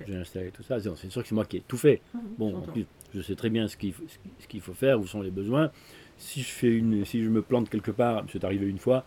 [0.07, 0.79] J'ai installé tout ça.
[0.81, 2.01] C'est sûr que c'est moi qui ai tout fait.
[2.15, 2.73] Mhm, Bon, en j'entends.
[2.73, 4.05] plus, je sais très bien ce qu'il faut,
[4.39, 5.71] ce qu'il faut faire, où sont les besoins.
[6.17, 9.05] Si je fais une, si je me plante quelque part, c'est arrivé une fois.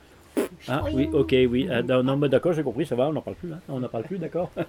[0.67, 1.67] Ah oui, ok, oui.
[1.71, 3.51] Ah, non, non, mais d'accord, j'ai compris, ça va, on n'en parle plus.
[3.51, 3.59] hein.
[3.67, 4.51] On n'en parle plus, d'accord.
[4.55, 4.63] Donc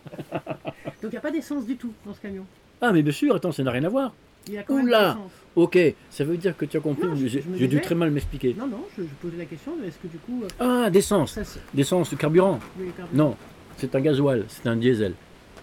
[1.04, 2.44] il n'y a pas d'essence du tout dans ce camion?
[2.80, 4.12] Ah, mais bien sûr, attends, ça n'a rien à voir.
[4.48, 5.18] Il y a quand même Oula de.
[5.54, 5.78] Ok,
[6.10, 7.06] ça veut dire que tu as compris.
[7.06, 8.56] Non, je- J'ai je me j'ai dû disais- très mal m'expliquer.
[8.58, 10.42] Non, non, je, je posais la question, est-ce que du coup.
[10.42, 10.48] euh,
[10.86, 12.58] Ah, d'essence, ça, c'est- d'essence, de carburant.
[12.78, 13.10] oui, pardon.
[13.14, 13.36] Non,
[13.76, 15.14] c'est un gasoil, c'est un diesel.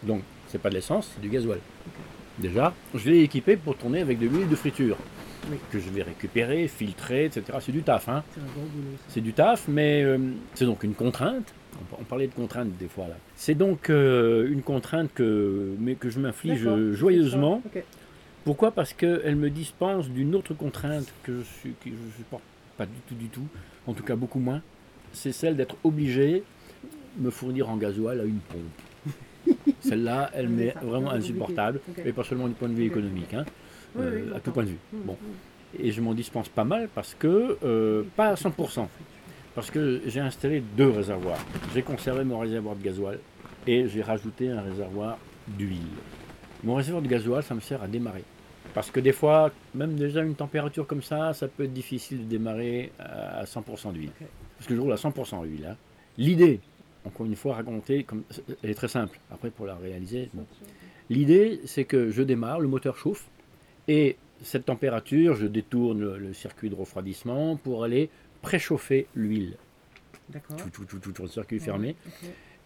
[0.04, 1.60] Donc, c'est pas de l'essence, c'est du gasoil.
[2.38, 4.96] Déjà, je l'ai équipé pour tourner avec de l'huile de friture.
[5.50, 5.58] Oui.
[5.72, 7.44] Que je vais récupérer, filtrer, etc.
[7.62, 8.24] C'est du taf, hein.
[8.34, 8.98] C'est un gros boulot.
[9.08, 10.18] C'est du taf, mais euh,
[10.56, 11.54] c'est donc une contrainte.
[11.76, 13.16] On, on parlait de contrainte des fois là.
[13.36, 17.62] C'est donc euh, une contrainte que, mais que je m'inflige joyeusement.
[18.44, 18.72] Pourquoi?
[18.72, 22.44] Parce qu'elle me dispense d'une autre contrainte que je suis, que je supporte
[22.78, 23.48] pas du tout, du tout.
[23.88, 24.62] En tout cas, beaucoup moins.
[25.12, 26.44] C'est celle d'être obligé
[27.18, 29.56] de me fournir en gasoil à une pompe.
[29.82, 32.02] Celle-là, elle m'est vraiment insupportable, compliqué.
[32.02, 32.08] Ok.
[32.08, 33.46] et pas seulement du point de vue économique, hein,
[33.96, 34.78] Oui, euh, oui, à tout point de vue.
[34.94, 35.14] Mhm, Bon.
[35.22, 35.84] mhm.
[35.86, 38.88] Et je m'en dispense pas mal parce que, euh, pas à 100%.
[39.56, 41.44] Parce que j'ai installé deux réservoirs.
[41.74, 43.20] J'ai conservé mon réservoir de gasoil
[43.68, 45.82] et j'ai rajouté un réservoir d'huile.
[46.64, 48.24] Mon réservoir de gasoil, ça me sert à démarrer.
[48.74, 52.24] Parce que des fois, même déjà une température comme ça, ça peut être difficile de
[52.30, 54.12] démarrer à 100% d'huile.
[54.58, 55.66] Parce que je roule à 100% d'huile.
[55.72, 55.76] hein.
[56.18, 56.60] L'idée,
[57.06, 58.24] encore une fois racontée, comme,
[58.64, 59.20] elle est très simple.
[59.32, 60.46] Après, pour la réaliser, bon.
[61.10, 63.26] L'idée, c'est que je démarre, le moteur chauffe,
[63.90, 68.10] et cette température, je détourne le, le circuit de refroidissement pour aller
[68.42, 69.58] préchauffer l'huile.
[70.30, 70.56] D'accord.
[70.58, 71.96] Tout, tout, tout, tout, tout, le circuit Ouais, fermé.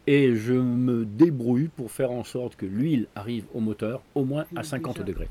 [0.05, 4.45] Et je me débrouille pour faire en sorte que l'huile arrive au moteur au moins
[4.55, 5.05] à Oui, 50 déjà.
[5.05, 5.29] degrés.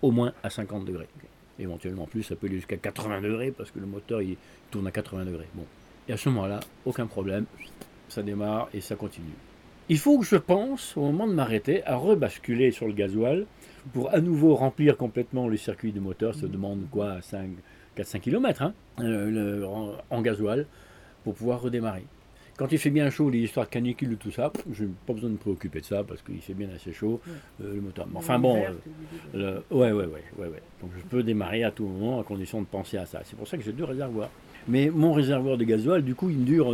[0.00, 1.08] Au moins à 50 degrés.
[1.16, 1.28] Ok.
[1.60, 4.36] Éventuellement plus, ça peut aller jusqu'à 80 degrés parce que le moteur il
[4.70, 5.48] tourne à 80 degrés.
[5.54, 5.64] Bon.
[6.08, 7.44] Et à ce moment-là, aucun problème,
[8.08, 9.26] ça démarre et ça continue.
[9.90, 13.46] Il faut que je pense, au moment de m'arrêter, à rebasculer sur le gasoil
[13.92, 16.34] pour à nouveau remplir complètement le circuit du moteur.
[16.34, 17.18] Ça demande quoi
[17.96, 20.66] 4-5 km hein, euh, le- en, en gasoil
[21.24, 22.04] pour pouvoir redémarrer.
[22.56, 25.12] Quand il fait bien chaud, les histoires de canicule et tout ça, je n'ai pas
[25.12, 27.32] besoin de me préoccuper de ça parce qu'il fait bien assez chaud, Ouais.
[27.66, 28.08] euh, le moteur.
[28.10, 28.70] Mais enfin bon, euh,
[29.32, 30.62] de- le- ouais, ouais, ouais, ouais, ouais.
[30.80, 33.20] Donc je peux démarrer à tout moment à condition de penser à ça.
[33.24, 34.30] C'est pour ça que j'ai deux réservoirs.
[34.66, 36.72] Mais mon réservoir de gasoil, du coup, il me dure,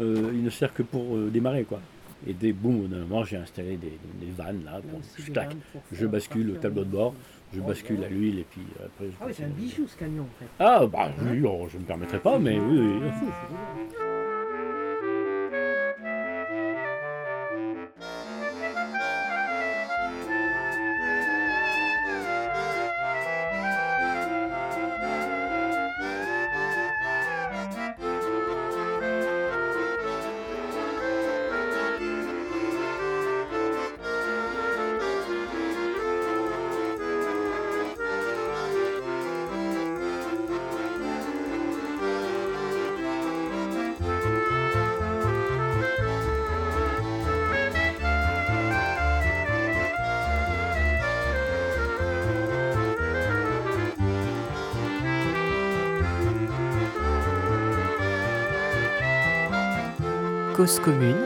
[0.00, 1.80] euh, il ne sert que pour démarrer, quoi.
[2.26, 5.56] Et dès boum, d'un moment, j'ai installé des, des vannes là, des tac,
[5.92, 7.14] je bascule au partir tableau de bord,
[7.52, 9.06] je Oh, bascule à l'huile et puis après.
[9.06, 10.46] je Ah oui, c'est un bijou ce camion en fait.
[10.58, 13.10] Ah bah oui, oh, je ne me permettrai pas, mais oui, oui.
[60.56, 61.25] Cause commune,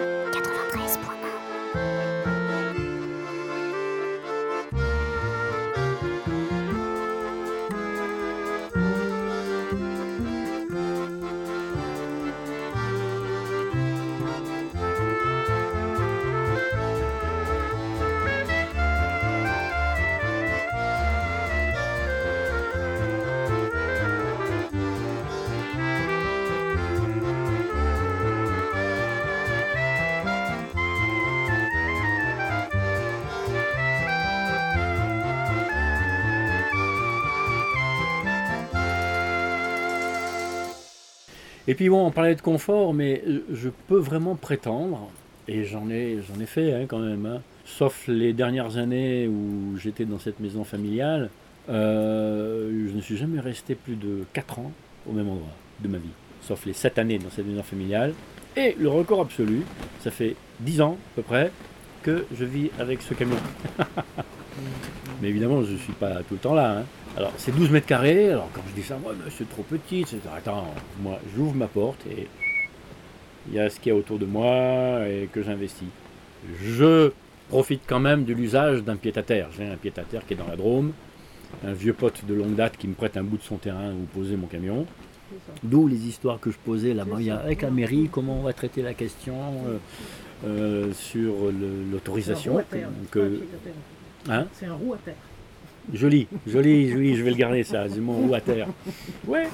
[41.71, 45.09] Et puis bon, on parlait de confort, mais je peux vraiment prétendre,
[45.47, 50.05] et j'en ai, ai fait hein, quand même, hein, sauf les dernières années où j'étais
[50.05, 51.31] dans cette maison familiale,
[51.69, 54.73] euh, je ne suis jamais resté plus de 4 ans
[55.09, 55.47] au même endroit
[55.79, 56.11] de ma vie,
[56.43, 58.15] sauf les 7 années dans cette maison familiale.
[58.57, 59.63] Et le record absolu,
[60.01, 61.53] ça fait 10 ans à peu près
[62.03, 63.37] que je vis avec ce camion.
[65.23, 66.79] mais évidemment, je ne suis pas tout le temps là.
[66.79, 66.85] hein.
[67.17, 68.31] Alors, c'est 12 mètres carrés.
[68.31, 70.05] Alors, quand je dis ça, moi, c'est trop petit.
[70.35, 72.29] Attends, moi, j'ouvre ma porte et
[73.49, 75.89] il y a ce qu'il y a autour de moi et que j'investis.
[76.63, 77.13] Je
[77.49, 79.49] profite quand même de l'usage d'un pied-à-terre.
[79.57, 80.93] J'ai un pied-à-terre qui est dans la Drôme,
[81.65, 84.05] un vieux pote de longue date qui me prête un bout de son terrain où
[84.17, 84.87] poser mon camion.
[85.63, 87.17] D'où les histoires que je posais là-bas.
[87.21, 89.79] Il y a avec la mairie, comment on va traiter la question euh,
[90.45, 91.35] euh, sur
[91.93, 92.61] l'autorisation.
[92.71, 93.73] C'est un roue à terre, c'est un pied-à-terre.
[94.29, 94.47] Hein?
[94.53, 95.15] C'est un roue à terre.
[95.93, 98.69] Joli, joli, joli, je vais le garder ça, c'est mon à terre.
[99.27, 99.49] Ouais,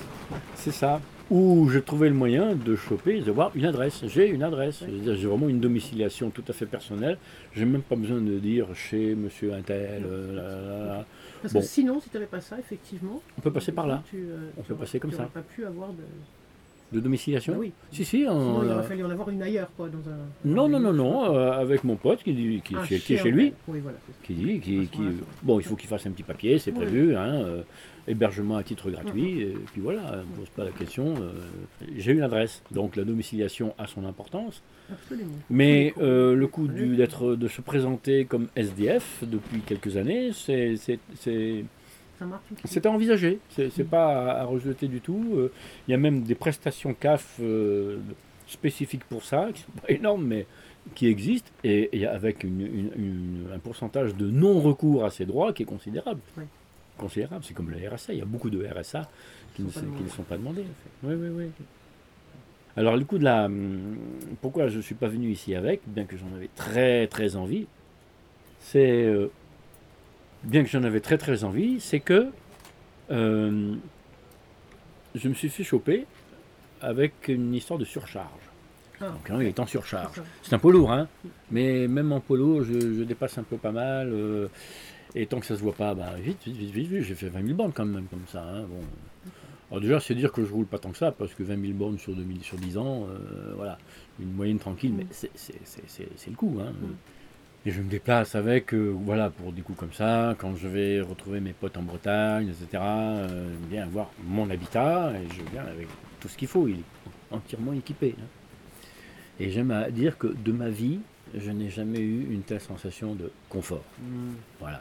[0.54, 1.00] c'est ça.
[1.28, 4.04] Où je trouvais le moyen de choper, d'avoir une adresse.
[4.06, 4.84] J'ai une adresse.
[5.04, 7.18] Je J'ai vraiment une domiciliation tout à fait personnelle.
[7.52, 10.04] J'ai même pas besoin de dire chez monsieur Intel.
[10.06, 11.06] euh, là, là, là.
[11.42, 11.60] Parce Bon.
[11.60, 13.20] que sinon, si tu n'avais pas ça, effectivement.
[13.36, 14.04] On peut passer par là.
[14.08, 15.24] tu, euh, On peut passer comme tu ça.
[15.24, 16.02] pas pu avoir de.
[16.92, 17.72] De domiciliation Ah oui.
[17.90, 18.18] Si, si.
[18.18, 20.16] Sinon, on- il aurait fallu en avoir une ailleurs, quoi, dans un.
[20.44, 23.14] non, non, non, non, euh, avec mon pote qui, dit- qui, Un qui est- qui
[23.14, 23.52] est chez lui.
[23.66, 23.98] Oui, voilà.
[24.22, 25.00] qui dit, qui, qui-
[25.42, 26.76] bon, il faut qu'il fasse un petit papier, c'est Oui.
[26.76, 27.62] prévu, hein, euh,
[28.06, 31.14] hébergement à titre gratuit, et puis voilà, on ne pose pas la question.
[31.20, 31.32] euh,
[31.96, 35.32] J'ai une adresse, donc la domiciliation a son importance, Absolument.
[35.50, 40.76] mais le du- d'être, de se présenter comme SDF depuis quelques années, c'est,
[42.18, 42.62] c'est, aussi.
[42.64, 45.34] c'était envisagé, c'est, c'est pas à, à rejeter du tout.
[45.36, 45.52] euh,
[45.86, 47.98] Il y a même des prestations CAF euh,
[48.46, 50.46] spécifiques pour ça, qui sont pas énormes, mais
[50.94, 55.52] qui existent, et, et avec une- une- une- un pourcentage de non-recours à ces droits
[55.52, 56.20] qui est considérable.
[56.38, 56.44] Oui.
[56.96, 59.08] Considérable, c'est comme le RSA, il y a beaucoup de RSA
[59.54, 60.10] qui, ne, sont pas qui ne demandés.
[60.10, 60.64] sont pas demandés.
[61.02, 61.44] Oui, oui, oui.
[62.78, 63.46] Alors, le coup de la.
[63.46, 63.96] hum,
[64.42, 67.66] Pourquoi je ne suis pas venu ici avec, bien que j'en avais très très envie,
[68.60, 69.04] c'est.
[69.04, 69.30] euh,
[70.46, 72.28] bien que j'en avais très très envie, c'est que
[73.10, 73.74] euh,
[75.14, 76.06] je me suis fait choper
[76.80, 78.28] avec une histoire de surcharge.
[79.00, 80.22] Ah, Donc, hein, il est en surcharge.
[80.42, 81.06] C'est un peu lourd, hein.
[81.50, 84.08] Mais même en polo, je, je dépasse un peu pas mal.
[84.12, 84.48] euh,
[85.14, 87.28] et tant que ça se voit pas, bah, vite, vite, vite, vite, vite, j'ai fait
[87.28, 88.42] 20 000 bornes quand même, comme ça.
[88.42, 88.80] hein, bon.
[89.70, 91.72] Alors déjà, c'est dire que je roule pas tant que ça, parce que 20 000
[91.74, 93.78] bornes sur, 2000, sur 10 ans, euh, voilà,
[94.20, 96.58] une moyenne tranquille, mais c'est c'est- le coup.
[96.60, 96.72] Hein.
[97.66, 101.00] Et je me déplace avec, euh, voilà, pour des coups comme ça, quand je vais
[101.00, 102.68] retrouver mes potes en Bretagne, etc.
[102.80, 105.88] euh, j'aime bien avoir mon habitat, et je viens avec
[106.20, 108.14] tout ce qu'il faut, il est entièrement équipé.
[108.20, 108.24] hein.
[109.40, 111.00] Et j'aime à dire que de ma vie,
[111.34, 113.82] je n'ai jamais eu une telle sensation de confort.
[114.60, 114.80] Voilà.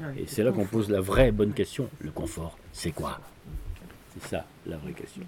[0.00, 1.88] Ah Et c'est là qu'on pose la vraie bonne question.
[2.00, 3.20] Le confort, c'est quoi?
[4.14, 5.22] C'est ça la vraie question.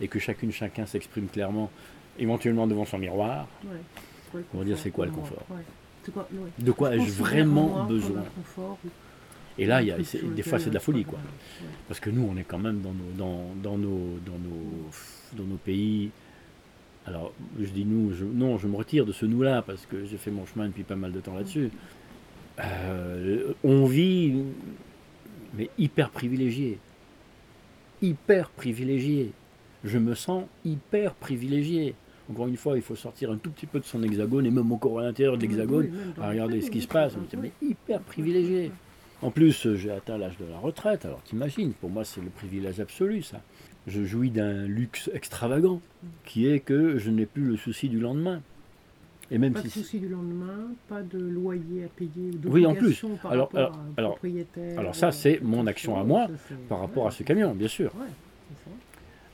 [0.00, 1.70] Et que chacune, chacun s'exprime clairement,
[2.18, 3.46] éventuellement devant son miroir.
[3.64, 4.42] Ouais.
[4.52, 5.62] Va dire, c'est quoi le pour confort Ouais.
[6.06, 6.50] C'est quoi ouais.
[6.64, 8.88] De quoi ai-je vraiment moi besoin un confort ou-
[9.58, 11.18] Et là, il y a, des fois, c'est de la folie, quoi.
[11.18, 11.68] ouais.
[11.88, 14.90] Parce que nous, on est quand même dans nos, dans, dans nos, dans nos,
[15.36, 16.10] dans nos pays.
[17.06, 20.16] Alors, je dis nous, je- non, je me retire de ce nous-là parce que j'ai
[20.16, 21.70] fait mon chemin depuis pas mal de temps là-dessus.
[22.60, 24.34] Euh, on vit,
[25.56, 26.78] mais hyper privilégié.
[28.02, 29.32] Hyper privilégié.
[29.84, 31.94] Je me sens hyper privilégié.
[32.30, 34.70] Encore une fois, il faut sortir un tout petit peu de son hexagone et même
[34.72, 37.14] encore à l'intérieur de l'hexagone à regarder ce qui se passe.
[37.16, 38.72] On mais hyper privilégié.
[39.22, 42.28] En plus, euh, j'ai atteint l'âge de la retraite, alors t'imagines, pour moi c'est le
[42.28, 43.40] privilège absolu ça.
[43.86, 45.80] Je jouis d'un luxe extravagant,
[46.24, 48.42] qui est que je n'ai plus le souci du lendemain.
[49.30, 52.30] Et même Pas de souci du lendemain, pas de loyer à payer.
[52.44, 53.04] Oui, en plus.
[53.22, 56.26] Par Alors- alors- à un alors- propriétaire, alors ça, euh, c'est mon action à moi
[56.28, 57.92] ça, par rapport ouais, à ce camion, bien sûr.
[57.96, 58.06] Ouais.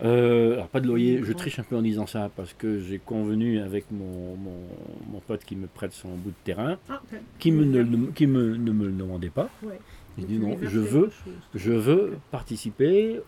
[0.03, 1.35] Euh, alors pas de loyer, je Ouais.
[1.35, 4.59] triche un peu en disant ça, parce que j'ai convenu avec mon, mon,
[5.13, 7.01] mon pote qui me prête son bout de terrain, Ah,
[7.39, 9.49] qui, me ne, qui me, ne me le demandait pas.
[9.63, 9.79] Ouais.
[10.19, 11.11] Il dit non, je veux.
[11.55, 13.21] Je veux participer,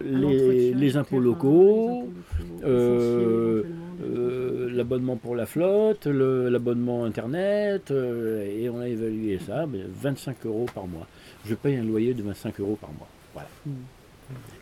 [0.00, 2.08] les, les impôts locaux,
[2.64, 3.62] euh,
[4.02, 10.66] euh, l'abonnement pour la flotte, l'abonnement internet, et on a évalué ça, mais 25 euros
[10.74, 11.06] par mois.
[11.44, 13.08] Je paye un loyer de 25 euros par mois.
[13.34, 13.48] Voilà.
[13.66, 13.72] Hmm.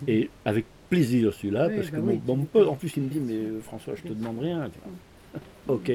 [0.08, 3.08] Et avec plaisir celui-là, Oui, parce bah que oui, mon, pote, en plus il me
[3.08, 4.68] dit, mais euh, François, je te demande rien.
[4.70, 5.74] tu vois.
[5.74, 5.90] ok,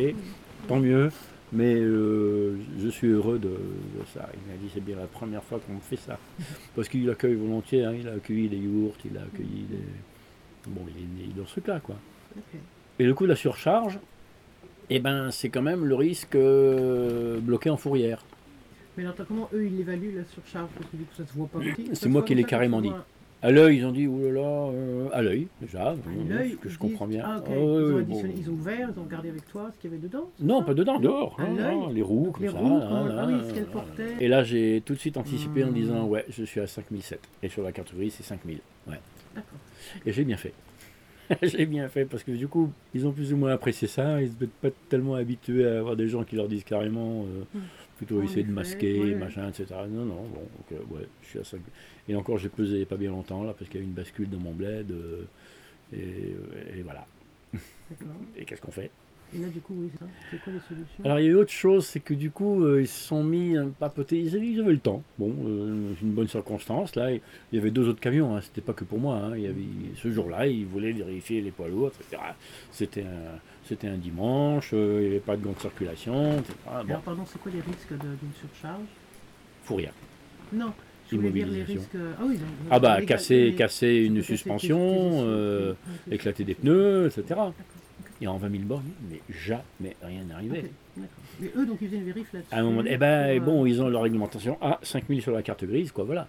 [0.67, 1.09] tant mieux.
[1.51, 4.29] Mais euh, je suis heureux de, de ça.
[4.33, 6.19] Il m'a dit c'est bien la première fois qu'on me fait ça.
[6.75, 7.93] Parce qu'il accueille volontiers, hein.
[7.99, 9.79] il a accueilli des yourts, il a accueilli des.
[10.67, 11.95] Bon, il est, dans ce truc-là, quoi.
[12.99, 13.99] Et le coup de la surcharge,
[14.91, 18.23] eh ben, c'est quand même le risque euh, bloqué en fourrière.
[18.97, 20.69] Mais alors, comment eux ils évaluent la surcharge?
[20.77, 21.59] Parce que du coup, ça se voit pas.
[21.93, 22.91] C'est moi qui l'ai carrément dit.
[23.41, 25.95] À l'œil, ils ont dit, oulala, euh, à l'œil, déjà, À
[26.27, 27.23] l'œil, que je comprends bien.
[27.25, 27.41] Ah.
[27.45, 28.39] Ah, ils, ont ouais, additionné- bon.
[28.41, 30.73] ils ont ouvert, ils ont regardé avec toi ce qu'il y avait dedans Non, pas
[30.73, 31.37] dedans, dehors.
[31.39, 32.57] À hein, les roues, comme les ça.
[32.57, 34.15] roues, là, comment- là, ah oui, ce qu'elles portaient.
[34.19, 35.73] Et là, j'ai tout de suite anticipé en Hmm.
[35.73, 37.21] disant, ouais, je suis à 5007.
[37.41, 38.59] Et sur la carte grise, c'est 5000.
[38.87, 38.99] Ouais.
[39.33, 39.59] D'accord.
[40.05, 40.53] Et j'ai bien fait.
[41.43, 44.19] j'ai bien fait parce que du coup, ils ont plus ou moins apprécié ça.
[44.21, 47.43] Ils ne sont pas tellement habitués à avoir des gens qui leur disent carrément, euh,
[47.57, 47.59] Hmm.
[47.99, 49.15] Plutôt essayer de masquer, ouais.
[49.15, 49.65] machin, etc.
[49.89, 51.59] Non, non, bon, donc, euh, ouais, je suis à 5
[52.07, 54.29] Et encore, j'ai pesé pas bien longtemps là parce qu'il y a eu une bascule
[54.29, 54.89] dans mon bled.
[54.91, 55.23] euh,
[55.91, 57.05] et, euh, et voilà.
[57.53, 58.15] D'accord.
[58.37, 58.89] Et qu'est-ce qu'on fait?
[59.35, 60.05] Et là, du coup, oui, c'est ça.
[60.31, 61.03] C'est quoi les solutions?
[61.03, 63.23] Alors il y a eu autre chose, c'est que du coup euh, ils se sont
[63.23, 65.03] mis à papoter, ils avaient, ils avaient le temps.
[65.19, 66.95] Bon, euh, une bonne circonstance.
[66.95, 69.17] Là, il y avait deux autres camions, hein, c'était pas que pour moi.
[69.17, 69.61] hein, il y avait,
[69.97, 72.21] ce jour-là, ils voulaient vérifier les poids lourds, etc.
[72.71, 73.37] C'était un,
[73.69, 76.53] c'était un dimanche, euh, il n'y avait pas de grande circulation, etc.
[76.65, 78.81] Bon, Alors, pardon, c'est quoi les risques de- d'une surcharge?
[79.69, 79.91] Rien.
[80.51, 80.73] Non,
[81.11, 81.89] je voulais dire les risques.
[82.19, 82.37] Ah oui,
[82.71, 84.79] Ah bah casser, les- casser une suspension,
[85.23, 85.73] euh,
[86.09, 87.39] éclater des pneus, etc.
[88.21, 90.71] Et en 20 000 bornes, mais jamais rien n'arrivait.
[91.39, 92.53] Mais eux, donc, ils faisaient une vérif là-dessus.
[92.53, 94.57] À un moment, eh ben, pour, bon, euh, ils ont leur réglementation.
[94.61, 96.27] Ah, 5000 sur la carte grise, quoi, voilà.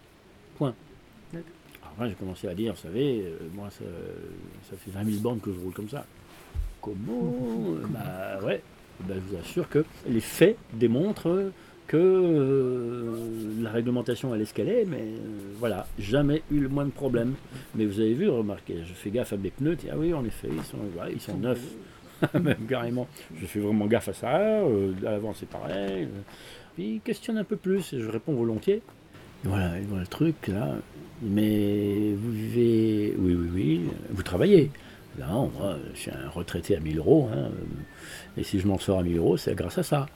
[0.57, 0.74] Point.
[1.33, 3.85] Alors j'ai commencé à dire, vous savez, euh, moi, ça,
[4.70, 6.07] ça fait 20 000 bornes que je roule comme ça.
[6.80, 7.32] Comment
[7.68, 8.62] Euh, Bah ouais,
[9.06, 11.50] ben, je vous assure que les faits démontrent
[11.86, 13.16] que euh,
[13.62, 15.18] la réglementation, elle est ce qu'elle est, mais euh,
[15.58, 17.34] voilà, jamais eu le moins de problème.
[17.74, 20.48] Mais vous avez vu, remarquez, je fais gaffe à mes pneus, ah oui, en effet,
[20.52, 20.78] ils sont,
[21.12, 21.64] ils sont neufs.
[22.34, 23.08] même carrément.
[23.40, 24.38] Je fais vraiment gaffe à ça.
[24.38, 26.06] euh, à l'avant, c'est pareil.
[26.74, 28.82] Puis questionne un peu plus et je réponds volontiers.
[29.42, 30.76] Voilà, voilà le truc là.
[31.22, 33.14] Mais vous vivez.
[33.18, 33.80] Oui, oui, oui.
[34.10, 34.70] Vous travaillez.
[35.26, 37.28] Moi, je suis un retraité à 1000 euros.
[37.33, 37.50] hein, euh,
[38.37, 40.06] Et si je m'en sors à 1000 euros, c'est grâce à ça.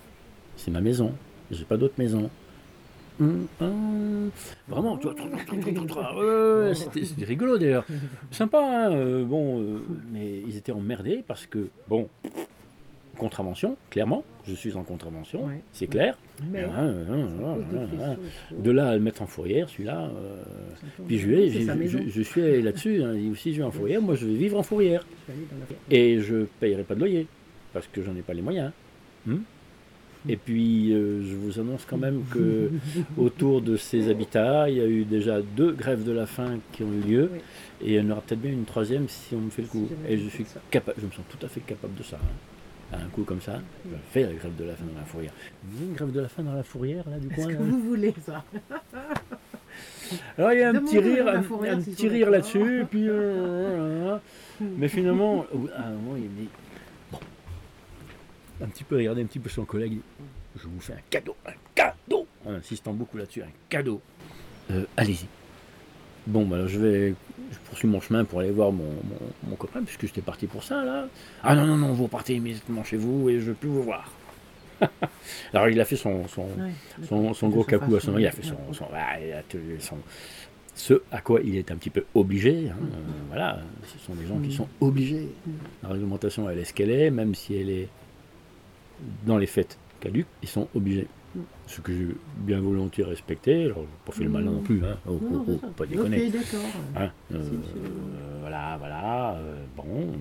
[0.57, 1.13] C'est ma maison.
[1.51, 2.31] J'ai pas d'autre maison.
[3.21, 4.31] Hum, hum.
[4.67, 4.99] Vraiment,
[6.75, 7.85] c'était rigolo d'ailleurs.
[8.33, 9.79] Sympa, hein, euh, bon, euh,
[10.13, 12.09] mais ils étaient emmerdés parce que, bon,
[13.15, 15.61] contravention, clairement, je suis en contravention, Ouais.
[15.73, 16.19] c'est clair.
[16.53, 16.65] Mais,
[18.59, 20.43] De là à le mettre en fourrière, celui-là, euh,
[21.07, 24.27] puis je, vais, je, je suis là-dessus, hein, aussi je vais en fourrière, moi je
[24.27, 25.07] vais vivre en fourrière.
[25.91, 27.27] Et je payerai pas de loyer,
[27.73, 28.73] parce que j'en ai pas les moyens.
[29.27, 29.39] Hmm
[30.27, 32.71] et puis, euh, je vous annonce quand même que
[33.19, 36.83] autour de ces habitats, il y a eu déjà deux grèves de la faim qui
[36.83, 37.39] ont eu lieu, Oui.
[37.83, 39.87] et il y en aura peut-être bien une troisième si on me fait le coup.
[39.87, 42.17] Si Et je suis capable, je me sens tout à fait capable de ça.
[42.17, 42.27] hein.
[42.95, 45.33] À un coup comme ça, je fais la grève de la faim dans la fourrière.
[45.65, 47.53] Vous voulez une grève de la faim dans la fourrière, là, du Est-ce coin que
[47.53, 48.45] là vous voulez ça
[50.39, 54.17] Alors il y a un petit rire, un, un petit là-dessus, et puis euh,
[54.61, 55.45] mais finalement,
[55.77, 56.49] à un moment, il me dit,
[57.11, 57.19] bon,
[58.63, 59.99] un petit peu regarder un petit peu son collègue,
[60.57, 64.01] je vous fais un cadeau, un cadeau, en insistant beaucoup là-dessus, un cadeau.
[64.71, 65.27] Euh, Allez-y.
[66.27, 67.15] Bon, bah, alors je vais,
[67.53, 70.63] je poursuis mon chemin pour aller voir mon, mon, mon copain, puisque j'étais parti pour
[70.65, 71.07] ça là.
[71.43, 73.83] Ah non non non, vous repartez immédiatement chez vous et je ne veux plus vous
[73.83, 74.11] voir.
[75.55, 78.43] alors il a fait son, son, Ouais, son, gros capou à son il a fait
[78.43, 78.57] son,
[78.93, 79.17] ah,
[79.49, 79.99] tout- son-
[80.75, 82.97] ce à quoi il est un petit peu obligé hein, euh,
[83.29, 84.51] voilà ce sont des gens qui Mm.
[84.51, 85.51] sont obligés Mm.
[85.85, 87.89] la réglementation elle est ce qu'elle est même si elle est
[89.25, 91.07] dans les faits caduque ils sont obligés.
[91.67, 94.97] Ce que j'ai bien volontiers respecté alors pas fait le malin non plus hein.
[95.07, 96.61] oh, Non, oh, oh, pas déconner d'accord.
[96.97, 97.41] Hein, euh, euh,
[98.41, 100.13] voilà voilà euh, bon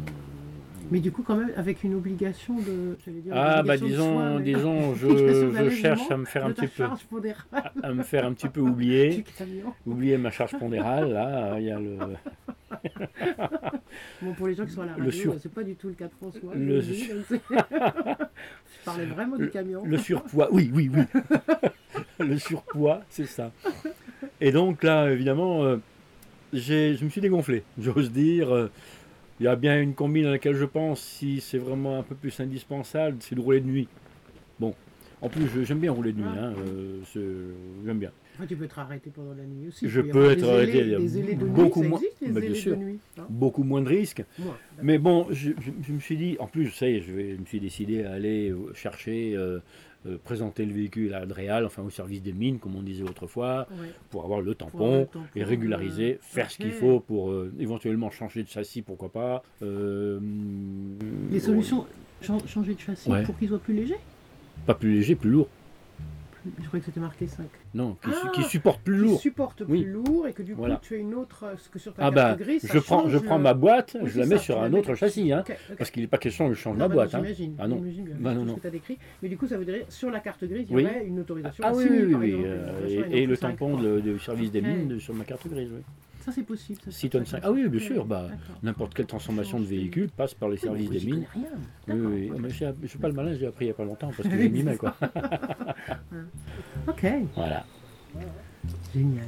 [0.92, 2.98] Mais du coup, quand même, avec une obligation de.
[3.12, 6.86] dire, ah bah disons soin, mais- disons je, cherche à me faire un petit peu
[7.10, 9.24] pondérale à me faire un petit peu oublier.
[9.86, 11.98] Oubliez ma charge pondérale, là, il y a le,
[14.22, 15.94] Bon, pour les gens qui sont à la radio, sur- c'est pas du tout le
[15.94, 16.54] cas de François.
[16.56, 17.16] Le je sur-
[18.86, 19.84] parlais vraiment du camion.
[19.86, 20.50] le surpoids.
[20.52, 21.04] Oui, oui, oui.
[22.20, 23.52] le surpoids, c'est ça.
[24.42, 25.78] Et donc là, évidemment, euh,
[26.52, 28.54] j'ai, je me suis dégonflé, j'ose dire.
[28.54, 28.70] euh,
[29.40, 32.16] Il y a bien une combi dans laquelle je pense, si c'est vraiment un peu
[32.16, 33.88] plus indispensable, c'est de rouler de nuit.
[34.60, 34.74] Bon,
[35.22, 36.46] en plus, j'aime bien rouler de nuit, Ah.
[36.46, 36.54] hein,
[37.18, 37.54] euh,
[37.86, 38.12] j'aime bien.
[38.36, 39.88] Enfin, tu peux être arrêté pendant la nuit aussi.
[39.88, 42.76] Je peux être arrêté, ailés- il y a beaucoup moins- Bah, bien sûr.
[42.78, 43.00] de nuit.
[43.30, 44.24] Beaucoup moins de risques.
[44.40, 47.12] Moi, Mais bon, je, je- je me suis dit, en plus, ça y est, je,
[47.12, 49.60] vais- je me suis décidé à aller euh, chercher, euh,
[50.06, 53.68] euh, présenter le véhicule à Adréal, enfin au service des mines, comme on disait autrefois,
[53.80, 53.88] ouais.
[54.10, 57.34] pour avoir le tampon avoir le tampon, et régulariser, euh, faire ce qu'il faut pour
[57.60, 59.44] éventuellement changer de châssis, pourquoi pas.
[61.32, 61.86] Les solutions,
[62.22, 63.24] chan- changer de châssis Ouais.
[63.24, 63.96] pour qu'il soit plus léger?
[64.66, 65.48] Pas plus léger, plus lourd.
[66.60, 67.46] Je croyais que c'était marqué 5.
[67.74, 69.20] Non, qui, Ah, qui supporte plus Qui lourd.
[69.20, 69.84] supporte Oui.
[69.84, 70.80] plus lourd et que du coup Voilà.
[70.82, 71.46] tu as une autre.
[71.58, 74.10] Ce que sur ta Ah carte bah, je prends, je prends le- ma boîte, Oui,
[74.10, 75.32] je la mets ça, sur un autre châssis.
[75.32, 75.44] Hein,
[75.78, 77.16] parce qu'il n'est pas question que je change Non, ma bah, boîte.
[77.16, 77.22] hein.
[77.24, 77.56] J'imagine.
[77.60, 77.82] Ah non.
[78.20, 78.56] Bah, non, ce non.
[78.56, 78.98] que as décrit.
[79.22, 80.86] Mais du coup, ça veut dire sur la carte grise, il y Oui.
[80.86, 81.64] aurait une autorisation.
[81.66, 82.42] Ah à oui, 6 000, oui, oui.
[82.46, 85.72] euh, et, non le 5, tampon de- du service des mines sur ma carte grise.
[86.24, 86.80] Ça, c'est possible.
[86.90, 87.42] ça, tonnes ça, cinq.
[87.42, 88.06] ça, Ah oui, bien sûr.
[88.06, 88.30] Bah.
[88.62, 91.26] N'importe quelle transformation de véhicule passe par les services des mines.
[91.34, 91.44] rien.
[91.90, 94.12] Oui, oui, je je suis pas le malin, j'ai appris il n'y a pas longtemps
[94.16, 94.72] parce que mets.
[94.72, 94.96] c'est Quoi.
[96.88, 97.06] Ok,
[97.36, 97.66] Voilà.
[98.94, 99.26] génial.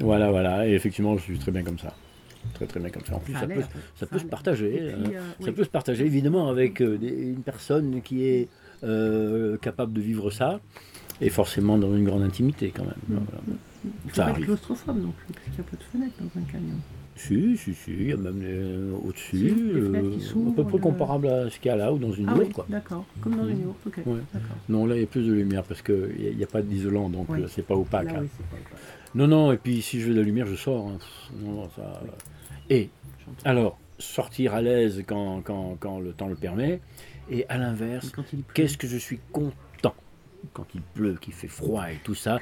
[0.00, 0.66] voilà, voilà.
[0.68, 1.94] Et effectivement, je suis très bien comme ça.
[2.54, 3.14] Très très bien comme ça.
[3.14, 3.62] En plus, Ça peut,
[3.94, 4.92] ça peut se partager.
[5.04, 5.20] Puis, hein.
[5.40, 8.48] euh, Ça peut se partager évidemment avec euh, une personne qui est
[8.82, 10.60] euh, capable de vivre ça
[11.20, 12.94] et forcément dans une grande intimité quand même.
[13.20, 13.24] Mm.
[13.30, 13.42] Voilà.
[13.82, 14.44] Faut Ça pas arrive.
[14.46, 16.74] claustrophobe non plus, parce qu'il y a pas de fenêtre dans un camion.
[17.14, 19.88] Si, si, si, il y a même euh, au-dessus, euh,
[20.48, 22.34] à peu près le- comparable à ce qu'il y a là ou dans une Ah
[22.38, 22.64] oui, quoi.
[22.70, 23.04] d'accord.
[23.20, 23.98] Comme dans une yourte, ok.
[24.06, 24.18] Ouais.
[24.70, 27.10] Non, là il y a plus de lumière parce qu'il n'y a, a pas d'isolant
[27.10, 27.42] donc Oui.
[27.42, 28.06] euh, c'est pas opaque.
[28.12, 28.22] Là, hein.
[28.22, 28.78] oui, pas opaque.
[29.14, 30.88] Non, non, et puis si je veux de la lumière, je sors.
[30.88, 30.98] hein.
[31.42, 32.00] Non, non, ça...
[32.70, 32.88] Et
[33.26, 33.42] J'entends.
[33.50, 36.80] alors, sortir à l'aise quand, quand, quand le temps le permet,
[37.30, 38.10] et à l'inverse,
[38.54, 39.52] qu'est-ce que je suis content
[40.52, 42.40] quand il pleut, qu'il fait froid et tout ça,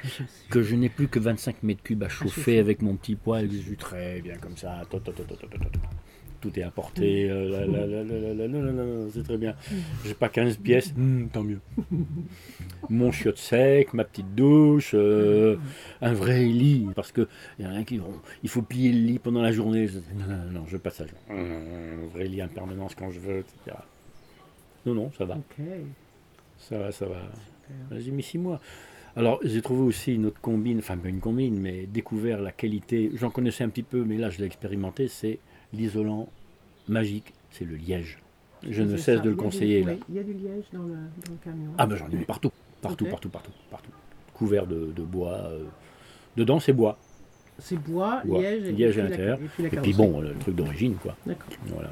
[0.49, 3.55] que je n'ai plus que 25 mètres cubes à chauffer avec mon petit poêle, que
[3.55, 4.81] je suis très bien comme ça.
[6.39, 9.55] Tout est apporté, euh, c'est très bien.
[10.03, 11.59] J'ai pas 15 pièces, hmm, tant mieux.
[12.89, 15.57] Mon chiotte sec, ma petite douche, euh,
[16.01, 17.27] un vrai lit, parce que
[17.59, 18.01] y en a qui
[18.41, 19.87] il faut plier le lit pendant la journée.
[20.15, 21.03] Non, non, non, je veux pas ça.
[21.29, 23.77] Un vrai lit en permanence quand je veux, etc.
[24.87, 25.37] Non, non, ça va,
[26.57, 27.21] ça va, ça va.
[27.97, 28.59] J'ai mis six mois.
[29.15, 33.11] Alors, j'ai trouvé aussi une autre combine, enfin pas une combine, mais découvert la qualité.
[33.15, 35.07] J'en connaissais un petit peu, mais là je l'ai expérimenté.
[35.09, 35.39] C'est
[35.73, 36.29] l'isolant
[36.87, 38.19] magique, c'est le liège.
[38.69, 39.93] Je ne cesse ça, de le du- conseiller là.
[40.07, 41.71] Il y a du liège dans le, dans le camion.
[41.77, 42.51] Ah ben j'en ai mis partout,
[42.81, 43.91] partout, partout, partout, partout.
[44.33, 45.33] Couvert de, de bois.
[45.51, 45.65] euh,
[46.37, 46.97] Dedans c'est bois.
[47.59, 49.09] C'est bois, Bois, liège, et, liège puis la-.
[49.35, 51.15] Et puis, la Et puis bon, le truc d'origine quoi.
[51.25, 51.49] D'accord.
[51.65, 51.91] Voilà.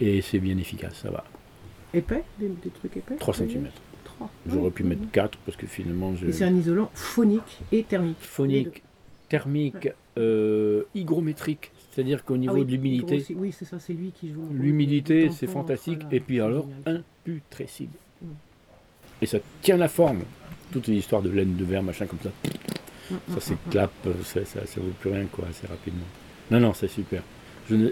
[0.00, 1.24] Et c'est bien efficace, ça va.
[1.94, 2.24] Épais?
[2.38, 3.16] Des, des trucs épais?
[3.16, 3.68] 3 le liège cm.
[4.20, 4.30] 3.
[4.52, 8.16] J'aurais pu mettre 4 parce que finalement c'est un isolant phonique et thermique.
[8.20, 8.82] Phonique,
[9.28, 14.12] thermique, euh, hygrométrique, c'est-à-dire qu'au niveau Ah oui, de l'humidité, Oui, c'est ça, c'est lui
[14.12, 14.46] qui joue.
[14.52, 17.96] l'humidité c'est fantastique, et puis alors imputrescible.
[18.22, 18.26] Mm.
[19.22, 20.22] Et ça tient la forme.
[20.72, 22.30] Toute une histoire de laine de verre, machin comme ça,
[23.10, 26.04] Mm, ça mm, s'éclape, ça, ça, ça vaut plus rien quoi, assez rapidement.
[26.50, 27.22] Non, non, c'est super.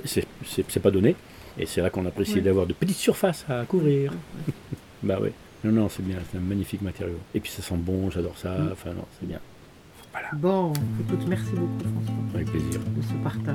[0.05, 1.15] C'est, pas donné,
[1.59, 2.41] et c'est là qu'on apprécie Ouais.
[2.41, 4.13] d'avoir de petites surfaces à couvrir.
[5.03, 5.33] Bah ouais.
[5.65, 7.19] Non, non, c'est bien, c'est un magnifique matériau.
[7.35, 8.69] Et puis ça sent bon, j'adore ça, Mm.
[8.73, 9.41] enfin non, c'est bien.
[10.35, 12.81] Bon, écoute, merci beaucoup François Avec plaisir.
[12.97, 13.55] de ce partage.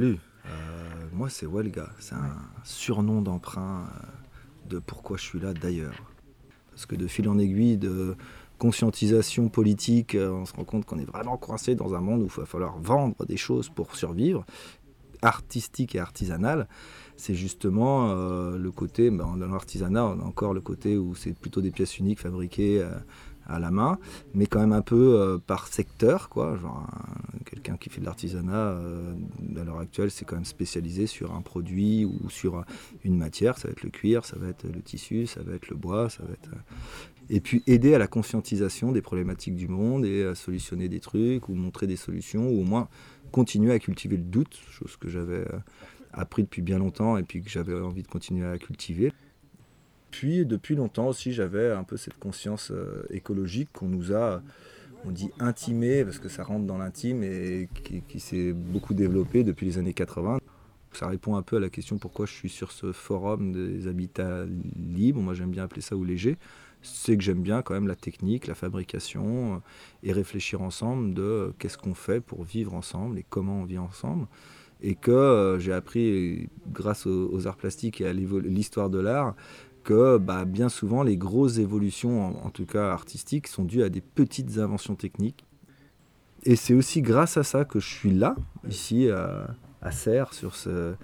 [0.00, 0.18] Salut,
[1.12, 3.84] moi c'est Welga, c'est un surnom d'emprunt
[4.66, 6.10] de pourquoi je suis là d'ailleurs.
[6.70, 8.16] Parce que de fil en aiguille, de
[8.56, 12.30] conscientisation politique, on se rend compte qu'on est vraiment coincé dans un monde où il
[12.30, 14.46] va falloir vendre des choses pour survivre,
[15.20, 16.66] artistique et artisanal.
[17.18, 21.38] C'est justement euh, le côté, ben, dans l'artisanat, on a encore le côté où c'est
[21.38, 22.88] plutôt des pièces uniques fabriquées euh,
[23.46, 23.98] à la main,
[24.34, 26.56] mais quand même un peu euh, par secteur, quoi.
[26.56, 26.86] Genre,
[27.44, 32.04] quelqu'un qui fait de l'artisanat, à l'heure actuelle, c'est quand même spécialisé sur un produit
[32.04, 32.64] ou sur
[33.04, 33.58] une matière.
[33.58, 36.08] Ça va être le cuir, ça va être le tissu, ça va être le bois,
[36.10, 36.50] ça va être.
[37.28, 41.48] Et puis aider à la conscientisation des problématiques du monde et à solutionner des trucs
[41.48, 42.88] ou montrer des solutions ou au moins
[43.30, 45.44] continuer à cultiver le doute, chose que j'avais
[46.12, 49.12] appris depuis bien longtemps et puis que j'avais envie de continuer à cultiver.
[50.10, 54.42] Puis depuis longtemps aussi, j'avais un peu cette conscience euh, écologique qu'on nous a,
[55.04, 57.68] on dit intimé parce que ça rentre dans l'intime et
[58.08, 60.38] qui, s'est beaucoup développé depuis les années 80.
[60.92, 64.44] Ça répond un peu à la question pourquoi je suis sur ce forum des habitats
[64.76, 65.20] libres.
[65.20, 66.36] Moi, j'aime bien appeler ça ou léger.
[66.82, 69.58] C'est que j'aime bien quand même la technique, la fabrication euh,
[70.02, 73.78] et réfléchir ensemble de euh, qu'est-ce qu'on fait pour vivre ensemble et comment on vit
[73.78, 74.26] ensemble
[74.82, 79.34] et que j'ai appris grâce aux, arts plastiques et à l'histoire de l'art
[79.82, 84.00] que bah, bien souvent les grosses évolutions, en, tout cas artistiques, sont dues à des
[84.00, 85.44] petites inventions techniques.
[86.44, 88.34] Et c'est aussi grâce à ça que je suis là,
[88.68, 89.48] ici à,
[89.82, 90.94] à Serres, sur ce,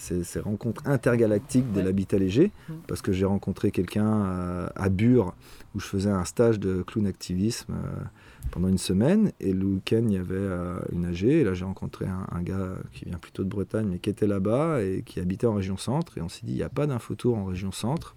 [0.00, 2.50] ces, rencontres intergalactiques de l'habitat léger,
[2.86, 5.34] parce que j'ai rencontré quelqu'un euh, à, Bure
[5.74, 8.04] où je faisais un stage de clown activisme euh,
[8.50, 11.64] pendant une semaine, et le week-end il y avait euh, une AG, et là j'ai
[11.64, 15.46] rencontré un, gars qui vient plutôt de Bretagne, mais qui était là-bas et qui habitait
[15.46, 18.16] en région centre, et on s'est dit il n'y a pas d'infotour en région centre,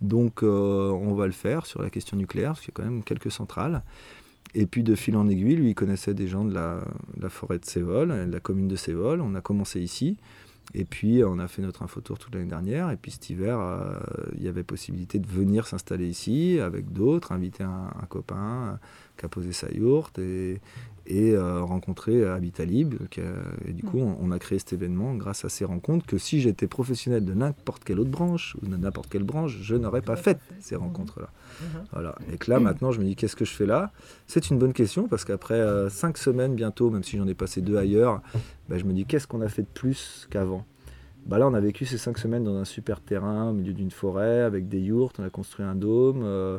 [0.00, 3.02] donc on va le faire sur la question nucléaire, parce qu'il y a quand même
[3.02, 3.82] quelques centrales.
[4.54, 6.80] Et puis de fil en aiguille, lui, il connaissait des gens de la,
[7.20, 9.20] la forêt de Sévol, de la commune de Sévol.
[9.20, 10.16] On a commencé ici.
[10.74, 12.90] Et puis, on a fait notre infotour toute l'année dernière.
[12.90, 13.98] Et puis, cet hiver, euh,
[14.36, 18.76] il y avait possibilité de venir s'installer ici avec d'autres, inviter un, copain euh,
[19.16, 20.60] qui a posé sa yourte et,
[21.08, 22.98] et euh, rencontrer Habitat Libre.
[23.66, 26.66] et du coup, on, a créé cet événement grâce à ces rencontres que si j'étais
[26.66, 30.38] professionnel de n'importe quelle autre branche ou de n'importe quelle branche, je n'aurais pas fait
[30.60, 31.30] ces rencontres-là.
[31.60, 31.84] Mhm.
[31.92, 32.14] Voilà.
[32.32, 33.90] Et que là, maintenant, je me dis, qu'est-ce que je fais là?
[34.26, 37.78] C'est une bonne question parce qu'après cinq semaines bientôt, même si j'en ai passé deux
[37.78, 38.20] ailleurs,
[38.68, 40.64] bah, je me dis, qu'est-ce qu'on a fait de plus qu'avant?
[41.28, 43.90] Bah là, on a vécu ces cinq semaines dans un super terrain au milieu d'une
[43.90, 46.58] forêt avec des yourtes, on a construit un dôme, euh,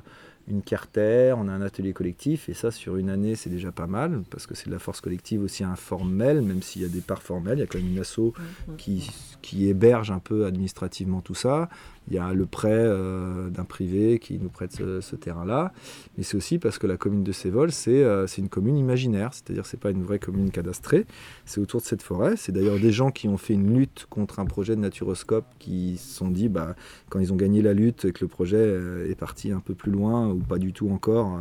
[0.50, 3.88] une carter, on a un atelier collectif, et ça sur une année c'est déjà pas
[3.88, 7.02] mal, parce que c'est de la force collective aussi informelle, même s'il y a des
[7.02, 8.34] parts formelles, il y a quand même une asso
[8.78, 9.10] qui,
[9.42, 11.70] qui héberge un peu administrativement tout ça,
[12.10, 15.72] il y a le prêt euh, d'un privé qui nous prête ce, terrain-là,
[16.18, 19.66] mais c'est aussi parce que la commune de Sévol, c'est euh, une commune imaginaire, c'est-à-dire
[19.66, 21.06] c'est pas une vraie commune cadastrée,
[21.46, 22.36] c'est autour de cette forêt.
[22.38, 25.98] C'est d'ailleurs des gens qui ont fait une lutte contre un projet de naturoscope qui
[25.98, 26.76] se sont dit, bah,
[27.10, 29.74] quand ils ont gagné la lutte et que le projet euh, est parti un peu
[29.74, 31.40] plus loin ou pas du tout encore,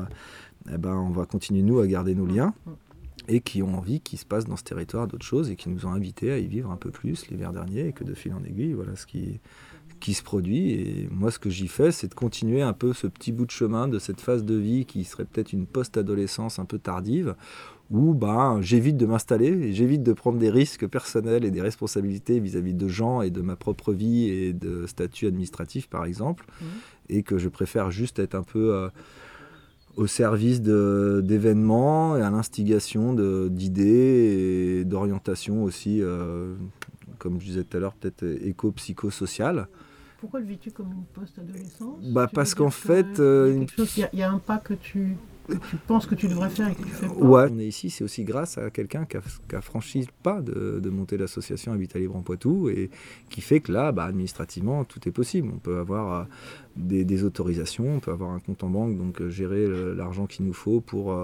[0.72, 2.52] eh ben, on va continuer nous à garder nos liens
[3.28, 5.86] et qui ont envie qu'il se passe dans ce territoire d'autres choses et qui nous
[5.86, 8.42] ont invités à y vivre un peu plus l'hiver dernier et que de fil en
[8.42, 9.40] aiguille, voilà ce qui,
[10.00, 10.72] qui se produit.
[10.72, 13.50] Et moi, ce que j'y fais, c'est de continuer un peu ce petit bout de
[13.50, 17.34] chemin de cette phase de vie qui serait peut-être une post-adolescence un peu tardive,
[17.90, 22.38] où ben, j'évite de m'installer et j'évite de prendre des risques personnels et des responsabilités
[22.38, 26.64] vis-à-vis de gens et de ma propre vie et de statut administratif, par exemple, mmh.
[27.08, 28.74] et que je préfère juste être un peu...
[28.74, 28.88] Euh,
[29.98, 33.14] au service d'événements et à l'instigation
[33.48, 36.54] d'idées et d'orientation aussi, euh,
[37.18, 39.66] comme je disais tout à l'heure, peut-être éco-psychosocial.
[40.18, 42.04] Pourquoi le vis-tu comme une post-adolescence?
[42.10, 43.20] Bah Parce qu'en fait...
[43.20, 45.16] Euh, il y, a un pas que tu,
[45.48, 47.14] tu penses que tu devrais faire et que tu fais pas.
[47.14, 50.80] Ouais, on est ici, c'est aussi grâce à quelqu'un qui a, franchi le pas de,
[50.82, 52.90] de monter l'association Habitat Libre en Poitou et
[53.30, 55.50] qui fait que là, bah, administrativement, tout est possible.
[55.54, 56.24] On peut avoir euh,
[56.74, 60.52] des, autorisations, on peut avoir un compte en banque, donc euh, gérer l'argent qu'il nous
[60.52, 61.16] faut pour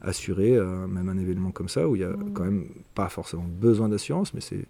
[0.00, 0.58] assurer
[0.88, 2.32] même un événement comme ça où il n'y a mmh.
[2.32, 2.64] quand même
[2.94, 4.66] pas forcément besoin d'assurance, mais c'est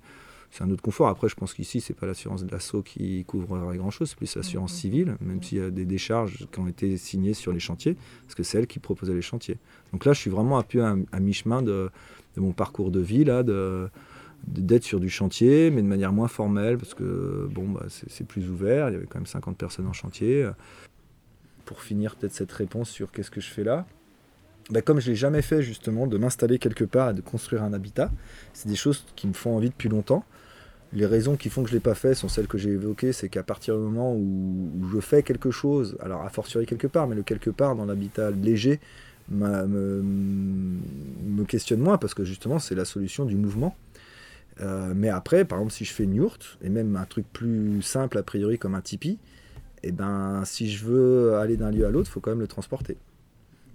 [0.53, 1.09] c'est un autre confort.
[1.09, 4.75] Après, je pense qu'ici, c'est pas l'assurance de l'assaut qui couvre grand-chose, c'est plus l'assurance
[4.75, 8.35] civile, même s'il y a des décharges qui ont été signées sur les chantiers, parce
[8.35, 9.57] que c'est elle qui proposait les chantiers.
[9.93, 11.91] Donc là, je suis vraiment un peu à, mi-chemin de,
[12.37, 13.89] mon parcours de vie, là, de
[14.49, 18.51] d'être sur du chantier, mais de manière moins formelle, parce que bon, bah, c'est plus
[18.51, 20.51] ouvert, il y avait quand même 50 personnes en chantier.
[21.65, 23.87] Pour finir peut-être cette réponse sur qu'est-ce que je fais là,
[24.71, 27.73] bah, comme je l'ai jamais fait justement, de m'installer quelque part et de construire un
[27.73, 28.11] habitat,
[28.53, 30.25] c'est des choses qui me font envie depuis longtemps.
[30.93, 33.13] Les raisons qui font que je ne l'ai pas fait sont celles que j'ai évoquées,
[33.13, 37.07] c'est qu'à partir du moment où, je fais quelque chose, alors a fortiori quelque part,
[37.07, 38.79] mais le quelque part dans l'habitat léger
[39.31, 40.03] me,
[41.49, 43.75] questionne moins parce que justement c'est la solution du mouvement.
[44.61, 47.81] Euh, mais après, par exemple, si je fais une yourte, et même un truc plus
[47.81, 49.19] simple a priori comme un tipi,
[49.85, 52.41] et eh ben si je veux aller d'un lieu à l'autre, il faut quand même
[52.41, 52.97] le transporter.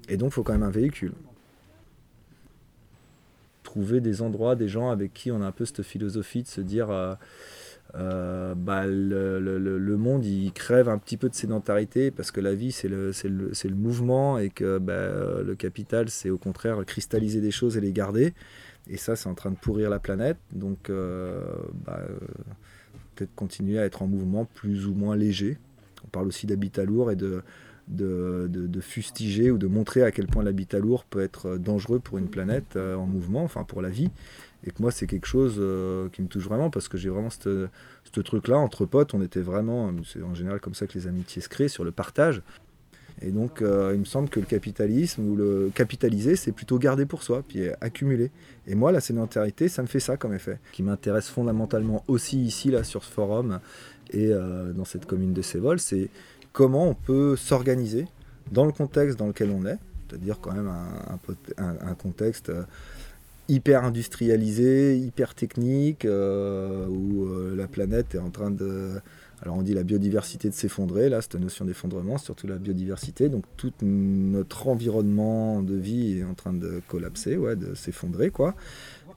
[0.07, 1.11] Et donc, il faut quand même un véhicule.
[3.68, 6.61] Trouver des endroits, des gens avec qui on a un peu cette philosophie de se
[6.61, 7.15] dire euh,
[7.95, 12.72] euh, bah, le, monde il crève un petit peu de sédentarité parce que la vie
[12.72, 17.51] c'est le, le, le, mouvement et que bah, le capital c'est au contraire cristalliser des
[17.51, 18.34] choses et les garder.
[18.89, 20.38] Et ça, c'est en train de pourrir la planète.
[20.53, 21.41] Donc, euh,
[21.86, 21.99] bah,
[23.15, 25.57] peut-être continuer à être en mouvement plus ou moins léger.
[26.05, 27.41] On parle aussi d'habitat lourd et de,
[27.88, 32.17] de, de, fustiger ou de montrer à quel point l'habitat lourd peut être dangereux pour
[32.17, 34.09] une planète euh, en mouvement, enfin pour la vie.
[34.65, 35.61] Et que moi, c'est quelque chose
[36.11, 37.69] qui me touche vraiment parce que j'ai vraiment ce
[38.19, 38.57] truc-là.
[38.57, 41.67] Entre potes, on était vraiment, c'est en général comme ça que les amitiés se créent,
[41.67, 42.41] sur le partage.
[43.21, 47.05] Et donc, euh, il me semble que le capitalisme ou le capitaliser, c'est plutôt garder
[47.05, 48.29] pour soi, puis accumuler.
[48.67, 50.59] Et moi, la sédentarité, ça me fait ça comme effet.
[50.71, 53.59] qui m'intéresse fondamentalement aussi ici, là, sur ce forum
[54.11, 56.09] et euh, dans cette commune de Sévol, c'est
[56.58, 58.08] comment on peut s'organiser
[58.51, 59.78] dans le contexte dans lequel on est,
[60.10, 60.72] c'est-à-dire quand même
[61.60, 62.64] un, contexte euh,
[63.47, 68.99] hyper industrialisé, hyper technique, où la planète est en train de
[69.43, 73.30] alors on dit la biodiversité de s'effondrer, là, cette notion d'effondrement, surtout la biodiversité.
[73.30, 78.55] Donc tout notre environnement de vie est en train de collapser, ouais, de s'effondrer, quoi.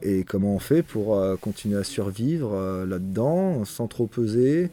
[0.02, 4.70] Et comment on fait pour euh, continuer à survivre euh, là-dedans, sans trop peser,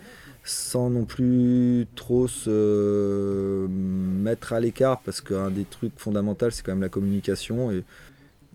[0.48, 6.72] sans non plus trop se mettre à l'écart, parce qu'un des trucs fondamentaux, c'est quand
[6.72, 7.72] même la communication.
[7.72, 7.84] Et,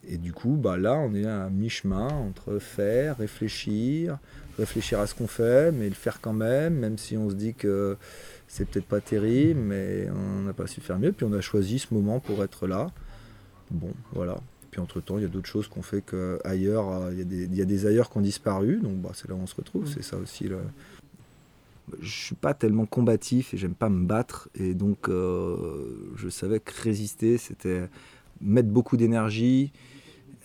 [0.09, 4.18] et du coup, bah, là, on est à mi-chemin entre faire, réfléchir,
[4.59, 7.55] réfléchir à ce qu'on fait, mais le faire quand même, même si on se dit
[7.55, 7.97] que
[8.49, 11.12] c'est peut-être pas terrible, mais on n'a pas su faire mieux.
[11.12, 12.90] Puis on a choisi ce moment pour être là.
[13.70, 14.38] Bon, voilà.
[14.70, 17.11] Puis entre-temps, il y a d'autres choses qu'on fait qu'ailleurs.
[17.12, 17.18] Il
[17.55, 19.86] y, a des, ailleurs qui ont disparu, donc bah, c'est là où on se retrouve.
[19.86, 20.45] C'est ça aussi.
[20.45, 20.59] Le...
[22.01, 24.49] Je suis pas tellement combatif et j'aime pas me battre.
[24.55, 27.89] Et donc, euh, je savais que résister, c'était
[28.41, 29.72] mettre beaucoup d'énergie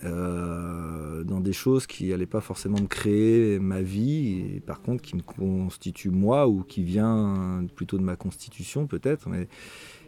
[0.04, 5.02] euh, dans des choses qui n'allaient pas forcément me créer ma vie, et par contre
[5.02, 9.48] qui me constituent moi ou qui vient plutôt de ma constitution peut-être, mais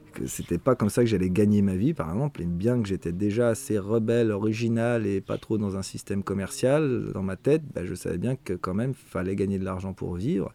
[0.10, 2.41] que c'était pas comme ça que j'allais gagner ma vie, par exemple.
[2.41, 7.12] Et bien que j'étais déjà assez rebelle, original et pas trop dans un système commercial,
[7.14, 10.16] dans ma tête, bah, je savais bien que quand même fallait gagner de l'argent pour
[10.16, 10.53] vivre.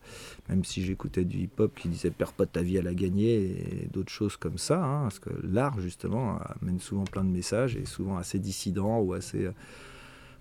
[0.49, 3.89] Même si j'écoutais du hip-hop qui disait perds pas ta vie à la gagner et
[3.93, 7.85] d'autres choses comme ça, hein, parce que l'art justement amène souvent plein de messages et
[7.85, 9.49] souvent assez dissidents ou assez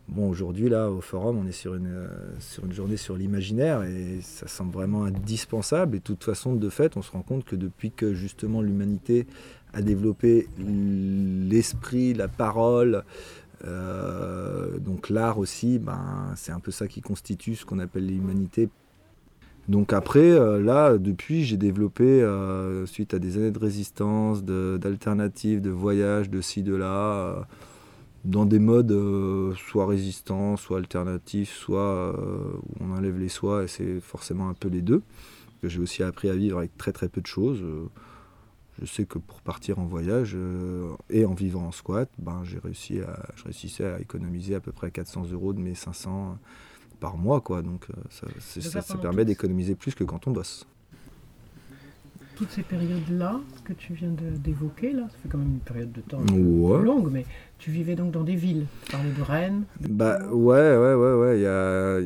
[0.10, 2.08] Bon, aujourd'hui, là, au forum, on est sur une, euh,
[2.40, 5.96] sur une journée sur l'imaginaire et ça semble vraiment indispensable.
[5.96, 9.26] Et de toute façon, de fait, on se rend compte que depuis que justement l'humanité
[9.74, 13.06] a développé l'esprit, la parole,
[13.66, 18.70] euh, donc l'art aussi, ben, c'est un peu ça qui constitue ce qu'on appelle l'humanité.
[19.70, 22.28] Donc après, euh, là, depuis, j'ai développé,
[22.86, 27.48] suite à des années de résistance, d'alternatives, de, de voyages, de ci, de là,
[28.24, 33.64] dans des modes euh, soit résistants, soit alternatifs, soit euh, où on enlève les soins,
[33.64, 35.02] et c'est forcément un peu les deux.
[35.64, 37.62] J'ai aussi appris à vivre avec très très peu de choses.
[37.62, 37.90] Euh,
[38.82, 40.36] je sais que pour partir en voyage
[41.12, 44.72] et en vivant en squat, ben, j'ai réussi à, je réussissais à économiser à peu
[44.72, 46.40] près 400 euros de mes 500
[47.00, 47.40] par mois.
[47.40, 47.62] Quoi.
[47.62, 50.66] Donc ça, ça permet d'économiser plus que quand on bosse
[52.36, 56.02] toutes ces périodes-là que tu viens d'évoquer, là, ça fait quand même une période de
[56.02, 56.20] temps
[56.82, 57.26] longue, mais
[57.60, 58.66] tu vivais donc dans des villes.
[58.86, 59.64] Tu parlais de Rennes.
[59.80, 61.40] Bah ouais, ouais, ouais, ouais.
[61.40, 62.00] Y a,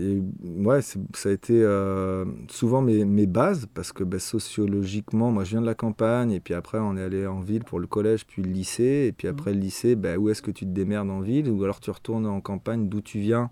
[0.64, 5.52] ouais ça a été euh, souvent mes, mes, bases parce que bah, sociologiquement, moi je
[5.52, 8.28] viens de la campagne et puis après on est allé en ville pour le collège
[8.28, 11.10] puis le lycée et puis après le lycée, bah, où est-ce que tu te démerdes
[11.10, 13.50] en ville ou alors tu retournes en campagne d'où tu viens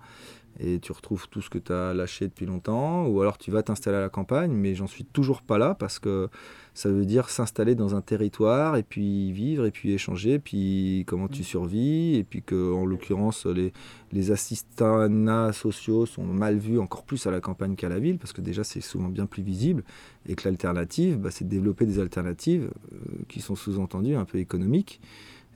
[0.59, 3.63] et tu retrouves tout ce que tu as lâché depuis longtemps, ou alors tu vas
[3.63, 6.29] t'installer à la campagne, mais j'en suis toujours pas là parce que
[6.73, 11.27] ça veut dire s'installer dans un territoire et puis vivre et puis échanger, puis comment
[11.27, 13.73] tu survis, et puis que en l'occurrence les,
[14.11, 15.07] les assistants
[15.53, 18.63] sociaux sont mal vus encore plus à la campagne qu'à la ville parce que déjà
[18.63, 19.83] c'est souvent bien plus visible
[20.27, 22.97] et que l'alternative, bah, c'est de développer des alternatives euh,
[23.27, 24.99] qui sont sous-entendues un peu économiques.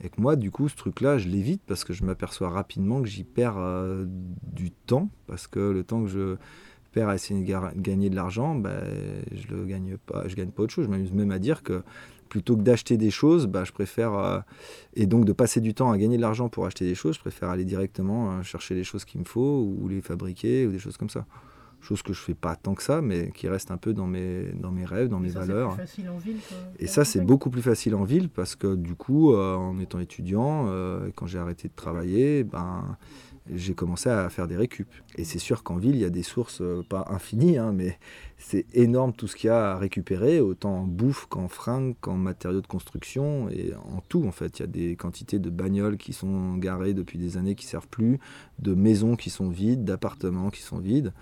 [0.02, 3.08] Et que moi, du coup, ce truc-là, je l'évite parce que je m'aperçois rapidement que
[3.08, 4.06] j'y perds euh,
[4.44, 5.10] du temps.
[5.28, 6.36] Parce que le temps que je
[6.92, 8.82] perds à essayer de gagner de l'argent, ben,
[9.32, 10.86] je ne gagne pas, je gagne pas autre chose.
[10.86, 11.84] Je m'amuse même à dire que
[12.30, 14.40] plutôt que d'acheter des choses, bah, je préfère, euh,
[14.94, 17.20] et donc de passer du temps à gagner de l'argent pour acheter des choses, je
[17.20, 20.80] préfère aller directement euh, chercher les choses qu'il me faut ou les fabriquer ou des
[20.80, 21.26] choses comme ça.
[21.82, 24.52] Chose que je fais pas tant que ça, mais qui reste un peu dans mes,
[24.54, 25.76] dans mes rêves, dans mes valeurs.
[25.76, 26.38] Plus facile en ville
[26.80, 30.00] et ça, c'est beaucoup plus facile en ville parce que du coup, euh, en étant
[30.00, 32.98] étudiant, euh, quand j'ai arrêté de travailler, ben,
[33.54, 34.88] j'ai commencé à faire des récup.
[35.18, 37.98] Et c'est sûr qu'en ville, il y a des sources, euh, pas infinies, hein, mais
[38.38, 42.16] c'est énorme tout ce qu'il y a à récupérer, autant en bouffe qu'en fringues, qu'en
[42.16, 44.60] matériaux de construction, et en tout en fait.
[44.60, 47.88] Il y a des quantités de bagnoles qui sont garées depuis des années qui servent
[47.88, 48.20] plus,
[48.60, 51.14] de maisons qui sont vides, d'appartements qui sont vides.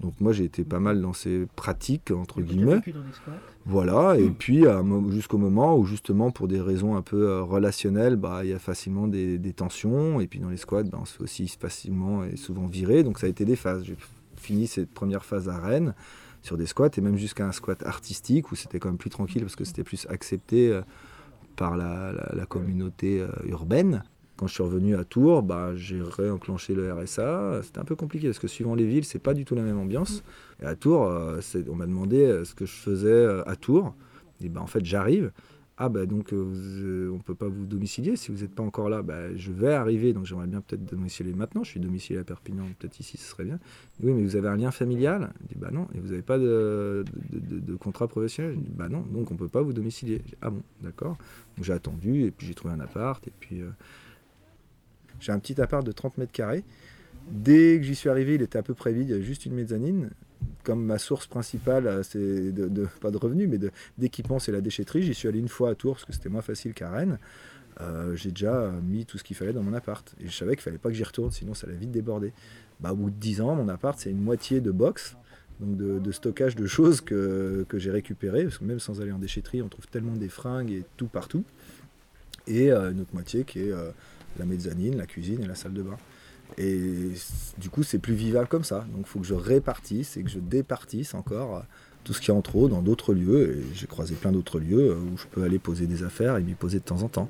[0.00, 2.80] Donc moi j'ai été pas mal dans ces pratiques entre guillemets.
[3.64, 4.34] Voilà, et hmm.
[4.34, 4.64] puis
[5.10, 8.58] jusqu'au moment où justement pour des raisons un peu euh, relationnelles, bah, il y a
[8.58, 12.36] facilement des, tensions, et puis dans les squats, bah, on se fait aussi facilement et
[12.36, 13.84] souvent virer, donc ça a été des phases.
[13.84, 13.96] J'ai
[14.36, 15.94] fini cette première phase à Rennes
[16.42, 19.42] sur des squats, et même jusqu'à un squat artistique où c'était quand même plus tranquille
[19.42, 20.82] parce que c'était plus accepté euh,
[21.54, 22.12] par la,
[22.48, 24.02] communauté euh, urbaine.
[24.42, 27.60] Quand je suis revenu à Tours, bah, j'ai réenclenché le RSA.
[27.62, 29.78] C'était un peu compliqué parce que suivant les villes, c'est pas du tout la même
[29.78, 30.24] ambiance.
[30.60, 31.38] Et à Tours, euh,
[31.70, 33.94] on m'a demandé euh, ce que je faisais euh, à Tours.
[34.40, 35.30] Et bah, en fait, j'arrive.
[35.78, 39.02] Ah bah donc on peut pas vous domicilier si vous n'êtes pas encore là.
[39.02, 41.62] Bah, je vais arriver, donc j'aimerais bien peut-être domicilier maintenant.
[41.62, 43.58] Je suis domicilié à Perpignan, peut-être ici ce serait bien.
[44.02, 45.32] Oui, mais vous avez un lien familial?
[45.42, 45.86] Je dis bah non.
[45.94, 47.04] Et vous n'avez pas de,
[47.80, 48.54] contrat professionnel?
[48.56, 50.20] Je dis bah non, donc on peut pas vous domicilier.
[50.42, 51.16] ah bon, d'accord.
[51.60, 53.62] J'ai attendu et puis j'ai trouvé un appart et puis
[55.22, 56.64] j'ai un petit appart de 30 mètres carrés.
[57.30, 59.46] Dès que j'y suis arrivé, il était à peu près vide, il y avait juste
[59.46, 60.10] une mezzanine.
[60.64, 63.58] Comme ma source principale, euh, c'est de, pas de revenus, mais
[63.98, 65.02] d'équipement, c'est la déchetterie.
[65.02, 67.18] J'y suis allé une fois à Tours parce que c'était moins facile qu'à Rennes.
[67.80, 70.14] Euh, j'ai déjà mis tout ce qu'il fallait dans mon appart.
[70.20, 72.32] Et je savais qu'il fallait pas que j'y retourne, sinon ça allait vite déborder.
[72.80, 75.16] Bah, au bout de 10 ans, mon appart, c'est une moitié de box,
[75.60, 78.42] donc de, stockage de choses que, que j'ai récupérées.
[78.42, 81.44] Parce que même sans aller en déchetterie, on trouve tellement des fringues et tout partout.
[82.48, 83.72] Et euh, une autre moitié qui est
[84.38, 85.96] la mezzanine, la cuisine et la salle de bain.
[86.58, 87.12] Et
[87.58, 88.80] du coup, c'est plus vivable comme ça.
[88.92, 91.60] Donc, il faut que je répartisse et que je départisse encore euh,
[92.04, 93.56] tout ce qui est en trop dans d'autres lieux.
[93.56, 96.42] Et j'ai croisé plein d'autres lieux euh, où je peux aller poser des affaires et
[96.42, 97.28] m'y poser de temps en temps.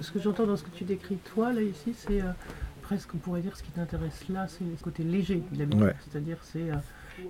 [0.00, 2.30] Ce que j'entends dans ce que tu décris, toi, là, ici, c'est euh,
[2.82, 5.94] presque, on pourrait dire, ce qui t'intéresse là, c'est le côté léger de l'habitat.
[6.08, 6.70] C'est-à-dire, c'est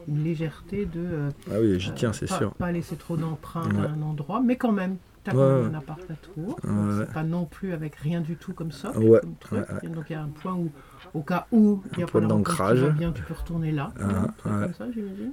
[0.09, 1.31] une légèreté de.
[1.51, 2.53] ah oui, j'y tiens, c'est sûr.
[2.55, 6.59] Pas laisser trop d'empreintes à un endroit, mais quand même T'as un appart à Tours,
[6.63, 9.65] c'est pas non plus avec rien du tout comme ça, comme truc.
[9.85, 10.71] donc il y a un point où,
[11.15, 14.53] au cas où il y a pas d'ancrage, bien, tu peux retourner là, un truc
[14.53, 15.33] comme ça, j'imagine.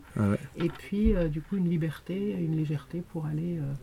[0.58, 3.74] Et puis euh, du coup une liberté, une légèreté pour aller euh,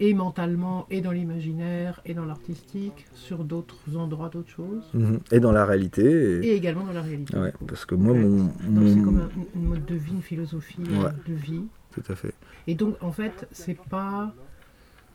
[0.00, 4.90] et mentalement, et dans l'imaginaire, et dans l'artistique, sur d'autres endroits, d'autres choses.
[4.92, 5.20] Mhm.
[5.30, 6.44] Et dans la réalité.
[6.46, 7.34] Et, également dans la réalité.
[7.66, 8.48] parce que moi, mon.
[8.58, 11.64] C'est comme un, mode de vie, une philosophie euh, de vie.
[11.92, 12.34] Tout à fait.
[12.66, 14.34] Et donc, en fait, c'est pas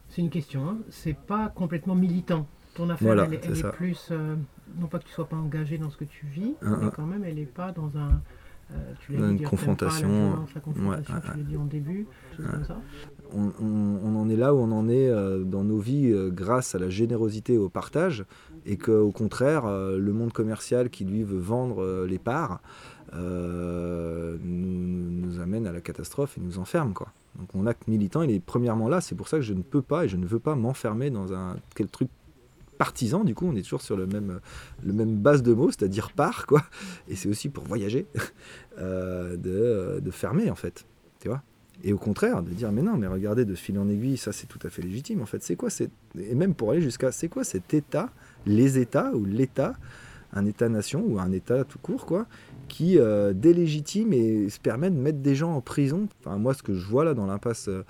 [0.10, 0.68] c'est une question.
[0.68, 0.78] Hein.
[0.89, 2.47] C'est pas complètement militant.
[2.76, 4.10] Ton affaire, elle, est, plus.
[4.12, 4.36] Euh,
[4.80, 7.24] non pas que tu sois pas engagé dans ce que tu vis, mais quand même,
[7.24, 8.22] elle n'est pas dans un.
[8.72, 10.45] Euh, tu une confrontation.
[10.53, 12.05] la confrontation, tu l'as dit en début,
[12.38, 12.78] comme ça.
[13.34, 16.80] On, on, en est là où on en est euh, dans nos vies grâce à
[16.80, 18.26] la générosité et au partage,
[18.68, 22.62] et qu'au contraire, le monde commercial qui lui veut vendre les parts
[23.12, 26.93] nous, nous, amène à la catastrophe et nous enferme.
[26.93, 27.12] Quoi.
[27.40, 29.02] Donc mon acte militant, il est premièrement là.
[29.02, 31.34] C'est pour ça que je ne peux pas et je ne veux pas m'enfermer dans
[31.34, 32.10] un quel truc
[32.78, 33.24] partisan.
[33.24, 34.40] Du coup, on est toujours sur le même,
[34.84, 36.64] base de mots, c'est-à-dire par quoi.
[37.08, 38.08] Et c'est aussi pour voyager,
[38.78, 40.86] euh, de, de, fermer en fait.
[41.84, 44.48] Et au contraire, de dire mais non, mais regardez, de fil en aiguille, ça c'est
[44.48, 45.22] tout à fait légitime.
[45.22, 48.10] En fait, c'est quoi c'est et même pour aller jusqu'à c'est quoi cet État,
[48.46, 49.76] les États ou l'État,
[50.34, 52.28] un État-nation ou un État tout court quoi,
[52.70, 56.07] qui euh, délégitime et se permet de mettre des gens en prison.
[56.22, 57.84] Enfin, moi, ce que je vois là dans l'impasse euh,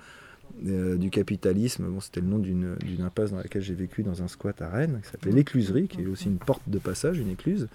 [0.66, 4.28] euh, du capitalisme, bon, c'était le nom d'une impasse dans laquelle j'ai vécu dans un
[4.28, 7.68] squat à Rennes, qui s'appelait l'écluserie, qui est aussi une porte de passage, une écluse.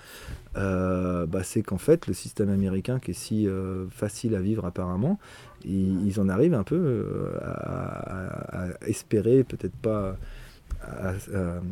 [0.55, 3.47] bah, c'est qu'en fait, le système américain, qui est si
[3.89, 5.19] facile à vivre apparemment,
[5.63, 10.17] ils, en arrivent un peu à, espérer, peut-être pas,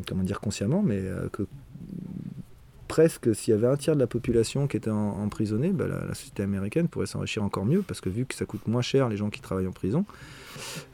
[0.08, 1.04] comment dire consciemment, mais
[1.34, 1.44] que
[2.94, 6.44] presque, s'il y avait un tiers de la population qui était emprisonnée, bah, la, société
[6.44, 9.32] américaine pourrait s'enrichir encore mieux, parce que vu que ça coûte moins cher les gens
[9.32, 10.06] qui travaillent en prison,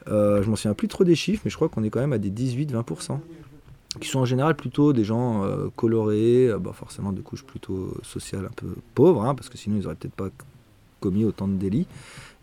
[0.08, 2.14] euh, je m'en souviens plus trop des chiffres, mais je crois qu'on est quand même
[2.14, 3.20] à des 18-20%,
[4.00, 7.94] qui sont en général plutôt des gens euh, colorés, euh, bah, forcément de couches plutôt
[8.02, 10.30] sociales un peu pauvres, hein, parce que sinon ils n'auraient peut-être pas
[11.00, 11.86] commis autant de délits.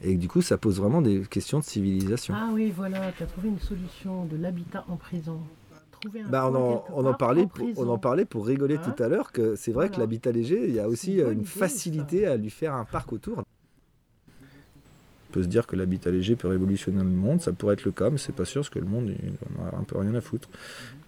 [0.03, 2.36] Et du coup, ça pose vraiment des questions de civilisation.
[2.38, 5.39] Ah oui, voilà, tu as trouvé une solution de l'habitat en prison.
[6.29, 9.31] Bah, on, en, on, en parlait pour, on en parlait pour rigoler tout à l'heure
[9.31, 12.73] que c'est vrai que l'habitat léger, il y a aussi une, facilité à lui faire
[12.73, 13.39] un parc autour.
[13.39, 17.91] On peut se dire que l'habitat léger peut révolutionner le monde, ça pourrait être le
[17.91, 20.13] cas, mais c'est pas sûr parce que le monde il en a un peu rien
[20.13, 20.49] à foutre.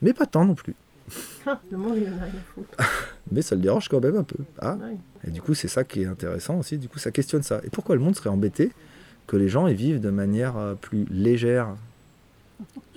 [0.02, 0.76] Mais pas tant non plus.
[1.46, 2.78] Ah, le monde, il en a rien à foutre.
[3.32, 4.44] Mais ça le dérange quand même un peu.
[4.60, 4.76] Ah.
[4.76, 4.98] Ouais.
[5.28, 6.78] Et du coup, c'est ça qui est intéressant aussi.
[6.78, 7.62] Du coup, ça questionne ça.
[7.64, 8.72] Et pourquoi le monde serait embêté
[9.28, 11.76] que les gens y vivent de manière euh, plus légère?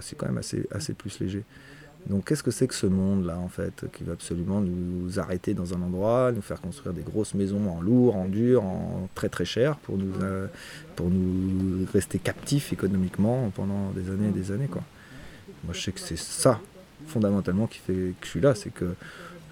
[0.00, 1.44] C'est quand même assez, assez plus léger.
[2.06, 5.74] Donc, qu'est-ce que c'est que ce monde-là, en fait, qui va absolument nous arrêter dans
[5.74, 9.44] un endroit, nous faire construire des grosses maisons en lourd, en dur, en très très
[9.44, 10.46] cher, pour nous, euh,
[10.96, 14.82] pour nous rester captifs économiquement pendant des années et des années, quoi.
[15.64, 16.60] Moi, je sais que c'est ça,
[17.08, 18.54] fondamentalement, qui fait que je suis là.
[18.54, 18.94] C'est que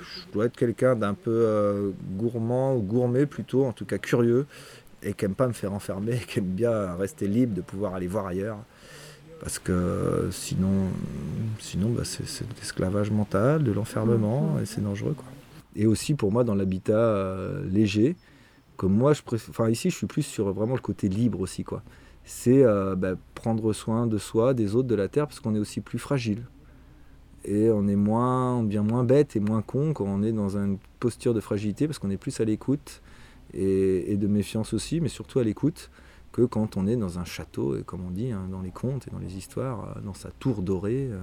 [0.01, 4.47] je dois être quelqu'un d'un peu euh, gourmand ou gourmet plutôt, en tout cas curieux,
[5.03, 8.07] et qui aime pas me faire enfermer, qui aime bien rester libre de pouvoir aller
[8.07, 8.59] voir ailleurs.
[9.41, 10.89] Parce que sinon,
[11.59, 15.15] sinon bah, c'est de l'esclavage mental, de l'enfermement, et c'est dangereux.
[15.15, 15.27] Quoi.
[15.75, 18.17] Et aussi pour moi, dans l'habitat euh, léger,
[18.77, 21.65] comme moi, je préfère, enfin ici, je suis plus sur vraiment le côté libre aussi.
[21.65, 21.83] quoi.
[22.25, 25.59] C'est euh, bah, prendre soin de soi, des autres, de la terre, parce qu'on est
[25.59, 26.43] aussi plus fragile.
[27.45, 30.79] Et on est moins, bien moins bête et moins con quand on est dans une
[30.99, 33.03] posture de fragilité, parce qu'on est plus à l'écoute
[33.55, 35.91] et, et de méfiance aussi, mais surtout à l'écoute
[36.37, 39.09] que quand on est dans un château, et comme on dit hein, dans les contes
[39.09, 41.19] et dans les histoires, euh, dans sa tour dorée, euh,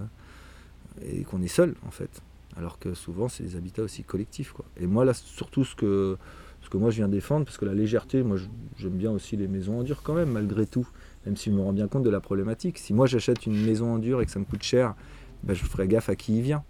[1.03, 2.23] et qu'on est seul en fait.
[2.57, 4.53] Alors que souvent c'est des habitats aussi collectifs.
[4.53, 4.65] Quoi.
[4.75, 6.17] Et moi là, surtout ce que,
[6.61, 8.37] ce que moi je viens défendre, parce que la légèreté, moi
[8.77, 10.87] j'aime bien aussi les maisons en dur quand même, malgré tout,
[11.27, 12.79] même si je me rends bien compte de la problématique.
[12.79, 14.95] Si moi j'achète une maison en dur et que ça me coûte cher,
[15.43, 16.63] ben, je ferai gaffe à qui y vient.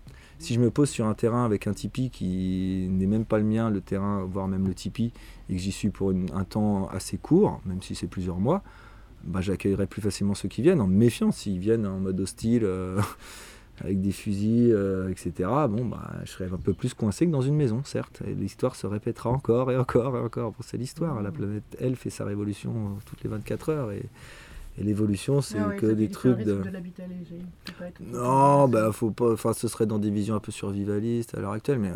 [0.44, 3.46] Si je me pose sur un terrain avec un tipi qui n'est même pas le
[3.46, 5.14] mien, le terrain, voire même le tipi,
[5.50, 8.62] et que j'y suis pour une- un temps assez court, même si c'est plusieurs mois,
[9.24, 11.32] bah, j'accueillerai plus facilement ceux qui viennent, en me méfiant.
[11.32, 13.00] S'ils viennent en mode hostile, euh,
[13.82, 17.42] avec des fusils, euh, etc., bon, bah, je serai un peu plus coincé que dans
[17.42, 18.22] une maison, certes.
[18.28, 20.52] Et l'histoire se répétera encore et encore et encore.
[20.52, 21.22] Bon, c'est l'histoire.
[21.22, 23.92] La planète, elle, fait sa révolution euh, toutes les 24 heures.
[23.94, 24.04] Et,
[24.78, 26.62] et l'évolution, c'est Ah ouais, que des trucs de...
[26.62, 27.42] de l'habitat léger.
[28.02, 29.34] Non, bah faut pas.
[29.34, 31.92] Enfin, ce serait dans des visions un peu survivalistes à l'heure actuelle, mais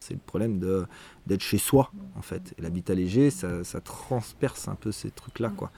[0.00, 0.86] c'est le problème de
[1.26, 2.54] d'être chez soi en fait.
[2.58, 5.70] Et l'habitat léger, ça, ça transperce un peu ces trucs-là, quoi.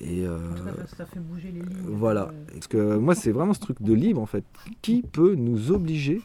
[0.00, 1.68] Et euh, En tout cas, ça, ça fait bouger les lignes.
[1.86, 2.28] voilà.
[2.28, 4.44] Euh, Parce que moi, c'est vraiment ce truc de libre en fait.
[4.82, 6.22] Qui peut nous obliger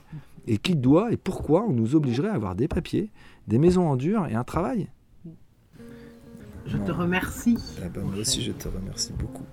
[0.47, 3.11] et qui doit et pourquoi on nous obligerait à avoir des papiers,
[3.47, 4.87] des maisons en dur et un travail?
[6.68, 7.57] Je te remercie.
[7.84, 9.45] Eh ben, Moi aussi, je te remercie beaucoup.